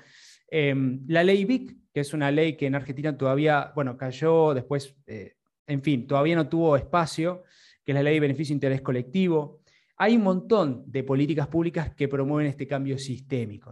Em, 0.48 1.02
la 1.08 1.24
ley 1.24 1.46
BIC, 1.46 1.76
que 1.92 2.00
es 2.02 2.14
una 2.14 2.30
ley 2.32 2.56
que 2.56 2.68
en 2.68 2.76
Argentina 2.76 3.18
todavía, 3.18 3.72
bueno, 3.76 3.98
cayó 3.98 4.54
después, 4.54 4.96
eh, 5.08 5.34
en 5.66 5.82
fin, 5.82 6.06
todavía 6.06 6.36
no 6.36 6.48
tuvo 6.48 6.78
espacio, 6.78 7.44
que 7.84 7.92
es 7.92 7.96
la 7.96 8.04
ley 8.04 8.16
de 8.16 8.20
beneficio 8.20 8.54
de 8.54 8.58
interés 8.58 8.82
colectivo. 8.82 9.62
Hay 9.98 10.16
un 10.16 10.24
montón 10.24 10.84
de 10.88 11.04
políticas 11.04 11.48
públicas 11.48 11.96
que 11.96 12.08
promueven 12.08 12.48
este 12.48 12.68
cambio 12.68 12.98
sistémico. 12.98 13.72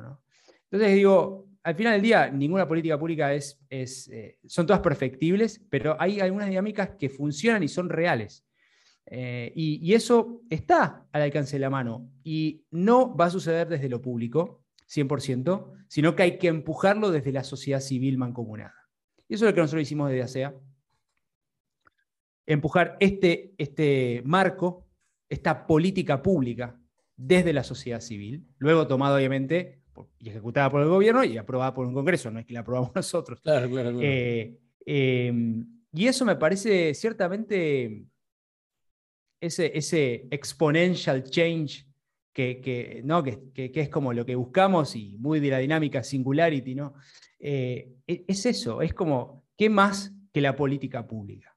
Entonces 0.71 0.95
digo, 0.95 1.47
al 1.61 1.75
final 1.75 1.93
del 1.93 2.01
día, 2.01 2.29
ninguna 2.29 2.67
política 2.67 2.97
pública 2.97 3.33
es, 3.33 3.59
es 3.69 4.09
eh, 4.09 4.39
son 4.45 4.65
todas 4.65 4.81
perfectibles, 4.81 5.61
pero 5.69 5.95
hay 5.99 6.19
algunas 6.19 6.49
dinámicas 6.49 6.91
que 6.97 7.09
funcionan 7.09 7.61
y 7.61 7.67
son 7.67 7.89
reales. 7.89 8.43
Eh, 9.05 9.51
y, 9.55 9.79
y, 9.85 9.93
eso 9.93 10.41
está 10.49 11.05
al 11.11 11.21
alcance 11.21 11.57
de 11.57 11.59
la 11.59 11.69
mano 11.69 12.09
y 12.23 12.65
no 12.71 13.15
va 13.15 13.25
a 13.25 13.29
suceder 13.29 13.67
desde 13.67 13.89
lo 13.89 14.01
público, 14.01 14.63
100%, 14.87 15.85
sino 15.87 16.15
que 16.15 16.23
hay 16.23 16.37
que 16.37 16.47
empujarlo 16.47 17.11
desde 17.11 17.31
la 17.31 17.43
sociedad 17.43 17.81
civil 17.81 18.17
mancomunada. 18.17 18.73
Y 19.27 19.35
eso 19.35 19.45
es 19.45 19.51
lo 19.51 19.55
que 19.55 19.61
nosotros 19.61 19.83
hicimos 19.83 20.09
desde 20.09 20.23
ASEA. 20.23 20.55
Empujar 22.45 22.97
este, 22.99 23.53
este 23.57 24.21
marco, 24.25 24.87
esta 25.29 25.65
política 25.65 26.21
pública 26.21 26.79
desde 27.15 27.53
la 27.53 27.63
sociedad 27.63 28.01
civil, 28.01 28.47
luego 28.57 28.87
tomada 28.87 29.15
obviamente 29.15 29.81
y 30.19 30.29
ejecutada 30.29 30.69
por 30.69 30.81
el 30.81 30.87
gobierno 30.87 31.23
y 31.23 31.37
aprobada 31.37 31.73
por 31.73 31.85
un 31.85 31.93
Congreso, 31.93 32.31
no 32.31 32.39
es 32.39 32.45
que 32.45 32.53
la 32.53 32.61
aprobamos 32.61 32.91
nosotros. 32.95 33.39
Claro, 33.41 33.69
claro, 33.69 33.91
claro. 33.91 34.01
Eh, 34.01 34.59
em, 34.85 35.65
y 35.93 36.07
eso 36.07 36.25
me 36.25 36.35
parece 36.35 36.93
ciertamente 36.93 38.05
ese, 39.45 39.77
ese 39.77 40.27
exponential 40.31 41.23
change 41.23 41.85
que, 42.33 43.01
¿no? 43.03 43.23
Que, 43.23 43.71
es 43.73 43.89
como 43.89 44.11
lo 44.13 44.25
que 44.25 44.35
buscamos 44.35 44.95
y 44.95 45.17
muy 45.19 45.39
de 45.39 45.49
la 45.49 45.59
dinámica 45.59 46.03
singularity, 46.03 46.75
¿no? 46.75 46.95
Eh, 47.39 47.93
e, 48.07 48.25
es 48.27 48.45
eso, 48.45 48.81
es 48.81 48.93
como, 48.93 49.45
¿qué 49.57 49.69
más 49.69 50.11
que 50.31 50.41
la 50.41 50.55
política 50.55 51.05
pública? 51.05 51.55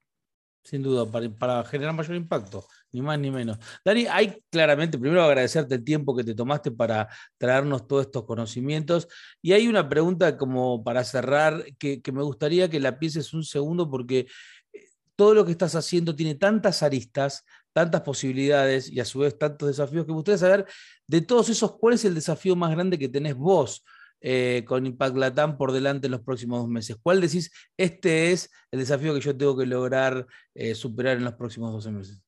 Sin 0.62 0.82
duda, 0.82 1.06
para, 1.38 1.64
generar 1.64 1.94
mayor 1.94 2.16
impacto, 2.16 2.66
ni 2.90 3.00
más 3.00 3.18
ni 3.20 3.30
menos. 3.30 3.56
Dani, 3.84 4.06
hay 4.06 4.42
claramente, 4.50 4.98
primero 4.98 5.22
agradecerte 5.22 5.76
el 5.76 5.84
tiempo 5.84 6.14
que 6.14 6.24
te 6.24 6.34
tomaste 6.34 6.72
para 6.72 7.08
traernos 7.38 7.86
todos 7.86 8.06
estos 8.06 8.24
conocimientos. 8.24 9.06
Y 9.40 9.52
hay 9.52 9.68
una 9.68 9.88
pregunta 9.88 10.36
como 10.36 10.82
para 10.82 11.04
cerrar 11.04 11.64
que, 11.78 12.02
que 12.02 12.12
me 12.12 12.24
gustaría 12.24 12.68
que 12.68 12.80
la 12.80 12.98
pienses 12.98 13.32
un 13.32 13.44
segundo 13.44 13.88
porque 13.88 14.26
eh, 14.72 14.86
todo 15.14 15.34
lo 15.34 15.44
que 15.44 15.52
estás 15.52 15.76
haciendo 15.76 16.16
tiene 16.16 16.34
tantas 16.34 16.82
aristas, 16.82 17.44
tantas 17.76 18.00
posibilidades 18.00 18.90
y 18.90 19.00
a 19.00 19.04
su 19.04 19.18
vez 19.18 19.36
tantos 19.36 19.68
desafíos 19.68 20.06
que 20.06 20.10
me 20.10 20.16
gustaría 20.16 20.38
saber 20.38 20.66
de 21.06 21.20
todos 21.20 21.50
esos, 21.50 21.76
¿cuál 21.76 21.92
es 21.92 22.06
el 22.06 22.14
desafío 22.14 22.56
más 22.56 22.70
grande 22.70 22.98
que 22.98 23.10
tenés 23.10 23.34
vos 23.34 23.84
eh, 24.22 24.64
con 24.66 24.86
Impact 24.86 25.14
Latam 25.14 25.58
por 25.58 25.72
delante 25.72 26.06
en 26.06 26.12
los 26.12 26.22
próximos 26.22 26.60
dos 26.60 26.70
meses? 26.70 26.96
¿Cuál 27.02 27.20
decís, 27.20 27.52
este 27.76 28.32
es 28.32 28.50
el 28.70 28.78
desafío 28.78 29.12
que 29.12 29.20
yo 29.20 29.36
tengo 29.36 29.54
que 29.58 29.66
lograr 29.66 30.26
eh, 30.54 30.74
superar 30.74 31.18
en 31.18 31.24
los 31.24 31.34
próximos 31.34 31.70
12 31.70 31.90
meses? 31.90 32.22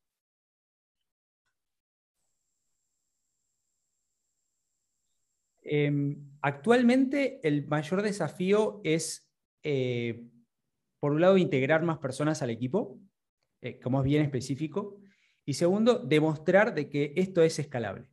Em, 5.62 6.30
actualmente 6.42 7.40
el 7.42 7.66
mayor 7.68 8.02
desafío 8.02 8.82
es, 8.84 9.30
eh, 9.62 10.26
por 11.00 11.12
un 11.12 11.22
lado, 11.22 11.38
integrar 11.38 11.82
más 11.84 11.96
personas 11.96 12.42
al 12.42 12.50
equipo, 12.50 13.00
como 13.82 14.00
es 14.00 14.04
bien 14.04 14.22
específico, 14.22 15.00
y 15.48 15.54
segundo, 15.54 15.98
demostrar 15.98 16.74
de 16.74 16.90
que 16.90 17.14
esto 17.16 17.42
es 17.42 17.58
escalable. 17.58 18.10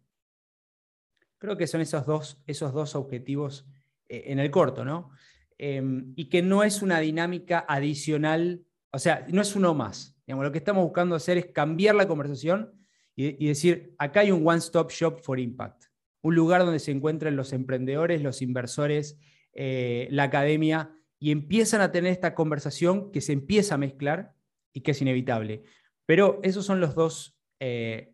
Creo 1.38 1.58
que 1.58 1.67
son 1.67 1.82
esos 1.82 2.06
dos, 2.06 2.41
esos 2.48 2.71
dos 2.71 2.95
objetivos 2.95 3.67
eh, 4.08 4.24
en 4.28 4.39
el 4.39 4.50
corto, 4.50 4.86
¿no? 4.86 5.10
Em, 5.58 6.13
y 6.15 6.30
que 6.30 6.41
no 6.41 6.63
es 6.63 6.82
una 6.82 7.02
dinámica 7.02 7.65
adicional, 7.67 8.63
o 8.89 9.00
sea, 9.00 9.28
no 9.28 9.41
es 9.41 9.54
uno 9.54 9.74
más. 9.74 10.15
lo 10.28 10.50
que 10.54 10.60
estamos 10.60 10.86
buscando 10.86 11.13
hacer 11.13 11.38
es 11.38 11.48
cambiar 11.48 11.95
la 11.95 12.08
conversación 12.08 12.71
y, 13.17 13.48
decir, 13.48 13.93
acá 13.98 14.21
hay 14.21 14.32
un 14.32 14.48
one-stop 14.48 14.89
shop 14.89 15.19
for 15.19 15.38
impact, 15.38 15.88
un 16.21 16.36
lugar 16.36 16.63
donde 16.63 16.80
se 16.80 16.91
encuentran 16.91 17.36
los 17.36 17.52
emprendedores, 17.52 18.21
los 18.21 18.41
inversores, 18.41 19.19
eh, 19.52 20.08
la 20.10 20.24
academia, 20.24 20.91
y 21.19 21.32
empiezan 21.32 21.82
a 21.82 21.91
tener 21.91 22.13
esta 22.13 22.34
conversación 22.34 23.12
que 23.12 23.19
se 23.19 23.34
empieza 23.34 23.76
a 23.76 23.78
mezclar 23.78 24.34
y 24.71 24.82
que 24.82 24.91
es 24.91 25.02
inevitable. 25.02 25.63
Pero 26.05 26.39
esos 26.43 26.65
son 26.65 26.79
los 26.79 26.95
dos, 26.95 27.35
eh, 27.59 28.13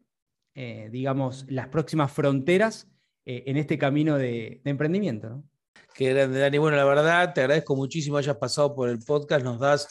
eh, 0.56 0.89
digamos, 0.91 1.45
las 1.49 1.67
próximas 1.67 2.12
fronteras 2.12 2.89
eh, 3.25 3.43
en 3.47 3.58
este 3.58 3.77
camino 3.77 4.17
de, 4.17 4.62
emprendimiento. 4.63 5.30
¿no? 5.30 5.43
Qué 5.93 6.13
grande, 6.13 6.39
Dani. 6.39 6.58
Bueno, 6.58 6.77
la 6.77 6.86
verdad, 6.86 7.34
te 7.34 7.41
agradezco 7.41 7.75
muchísimo 7.75 8.17
hayas 8.17 8.38
pasado 8.38 8.73
por 8.73 8.89
el 8.89 8.99
podcast, 8.99 9.43
nos 9.43 9.60
das 9.60 9.88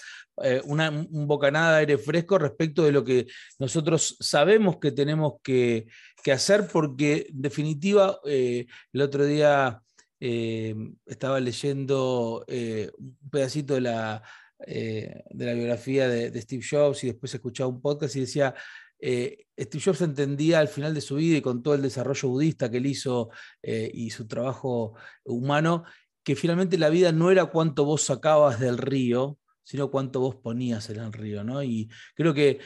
una, 0.65 0.89
un 0.89 1.27
bocanada 1.27 1.73
de 1.73 1.79
aire 1.81 1.99
fresco 1.99 2.39
respecto 2.39 2.83
de 2.83 2.93
lo 2.93 3.05
que 3.05 3.27
nosotros 3.59 4.17
sabemos 4.21 4.79
que 4.79 4.91
tenemos 4.91 5.35
que, 5.43 5.87
hacer, 6.33 6.67
porque 6.67 7.27
en 7.29 7.43
definitiva, 7.43 8.19
el 8.25 9.01
otro 9.03 9.27
día 9.27 9.83
estaba 10.19 11.41
leyendo 11.41 12.47
un 12.49 13.31
pedacito 13.31 13.75
de 13.75 13.81
la 13.83 14.23
eh, 14.67 15.23
de 15.31 15.47
la 15.47 15.55
biografía 15.55 16.09
de, 16.09 16.41
Steve 16.41 16.65
Jobs 16.69 17.05
y 17.05 17.09
después 17.09 17.33
escuchaba 17.33 17.69
un 17.69 17.81
podcast 17.81 18.17
y 18.17 18.21
decía, 18.21 18.55
eh, 18.99 19.47
Steve 19.59 19.83
Jobs 19.85 20.03
entendía 20.03 20.59
al 20.59 20.69
final 20.69 20.95
de 20.95 21.01
su 21.01 21.17
vida 21.17 21.39
y 21.39 21.43
con 21.43 21.63
todo 21.63 21.75
el 21.75 21.83
desarrollo 21.83 22.29
budista 22.29 22.71
que 22.71 22.77
él 22.77 22.87
hizo 22.87 23.31
eh, 23.63 23.91
y 23.93 24.11
su 24.11 24.27
trabajo 24.27 24.95
humano, 25.25 25.85
que 26.23 26.37
finalmente 26.37 26.77
la 26.79 26.91
vida 26.91 27.13
no 27.13 27.31
era 27.31 27.47
cuánto 27.47 27.85
vos 27.85 28.03
sacabas 28.03 28.61
del 28.61 28.77
río, 28.77 29.39
sino 29.63 29.91
cuánto 29.91 30.21
vos 30.21 30.37
ponías 30.37 30.91
en 30.91 30.99
el 30.99 31.13
río, 31.13 31.45
¿no? 31.45 31.63
Y 31.63 31.89
creo 32.15 32.35
que 32.35 32.59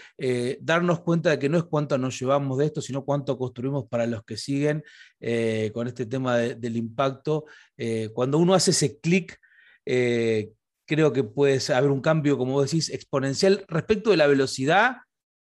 darnos 0.63 1.01
cuenta 1.01 1.31
de 1.31 1.39
que 1.39 1.51
no 1.51 1.59
es 1.59 1.65
cuánto 1.65 1.99
nos 1.99 2.19
llevamos 2.19 2.57
de 2.57 2.67
esto, 2.67 2.81
sino 2.81 3.05
cuánto 3.05 3.37
construimos 3.37 3.87
para 3.89 4.07
los 4.07 4.25
que 4.25 4.39
siguen 4.39 4.83
con 5.75 5.87
este 5.87 6.07
tema 6.07 6.39
del 6.39 6.77
impacto. 6.77 7.45
cuando 8.15 8.39
uno 8.39 8.55
hace 8.55 8.71
ese 8.71 8.99
clic 9.01 9.39
creo 10.87 11.13
que 11.13 11.25
puede 11.25 11.61
haber 11.73 11.91
un 11.91 12.01
cambio, 12.01 12.39
como 12.39 12.53
vos 12.53 12.71
decís, 12.71 12.91
exponencial 12.91 13.65
respecto 13.69 14.11
de 14.11 14.17
la 14.17 14.27
velocidad 14.27 14.97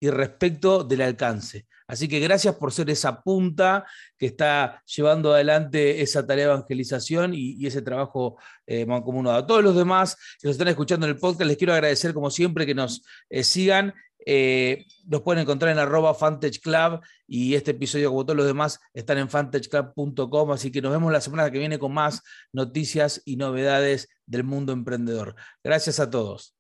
y 0.06 0.10
respecto 0.12 0.84
del 0.84 1.02
alcance. 1.02 1.66
Así 1.88 2.08
que 2.08 2.20
gracias 2.20 2.56
por 2.56 2.72
ser 2.72 2.90
esa 2.92 3.22
punta 3.22 3.86
que 4.18 4.28
está 4.28 4.84
llevando 4.86 5.34
adelante 5.34 6.02
esa 6.02 6.26
tarea 6.26 6.46
de 6.46 6.52
evangelización 6.54 7.34
y, 7.34 7.66
ese 7.66 7.82
trabajo 7.82 8.38
eh, 8.68 8.86
mancomunado. 8.86 9.38
A 9.38 9.48
todos 9.48 9.64
los 9.64 9.76
demás 9.76 10.16
que 10.40 10.48
nos 10.48 10.56
están 10.56 10.68
escuchando 10.68 11.08
en 11.08 11.14
el 11.14 11.20
podcast, 11.20 11.48
les 11.48 11.58
quiero 11.58 11.74
agradecer 11.74 12.14
como 12.14 12.30
siempre 12.30 12.66
que 12.66 12.76
nos 12.76 13.04
eh, 13.30 13.44
sigan. 13.44 13.94
Eh, 14.28 14.86
nos 15.08 15.22
pueden 15.22 15.44
encontrar 15.44 15.72
en 15.72 15.80
arroba 15.80 16.14
Fantage 16.16 16.60
Club 16.60 17.02
y 17.28 17.54
este 17.54 17.72
episodio, 17.72 18.10
como 18.10 18.26
todos 18.26 18.38
los 18.38 18.48
demás, 18.48 18.80
están 18.94 19.18
en 19.18 19.30
fantageclub.com. 19.30 20.52
Así 20.52 20.72
que 20.72 20.82
nos 20.82 20.92
vemos 20.92 21.12
la 21.12 21.22
semana 21.22 21.50
que 21.50 21.60
viene 21.60 21.80
con 21.80 21.94
más 21.94 22.22
noticias 22.52 23.22
y 23.26 23.38
novedades 23.38 24.10
del 24.26 24.44
mundo 24.44 24.72
emprendedor. 24.72 25.36
Gracias 25.64 26.00
a 26.00 26.10
todos. 26.10 26.56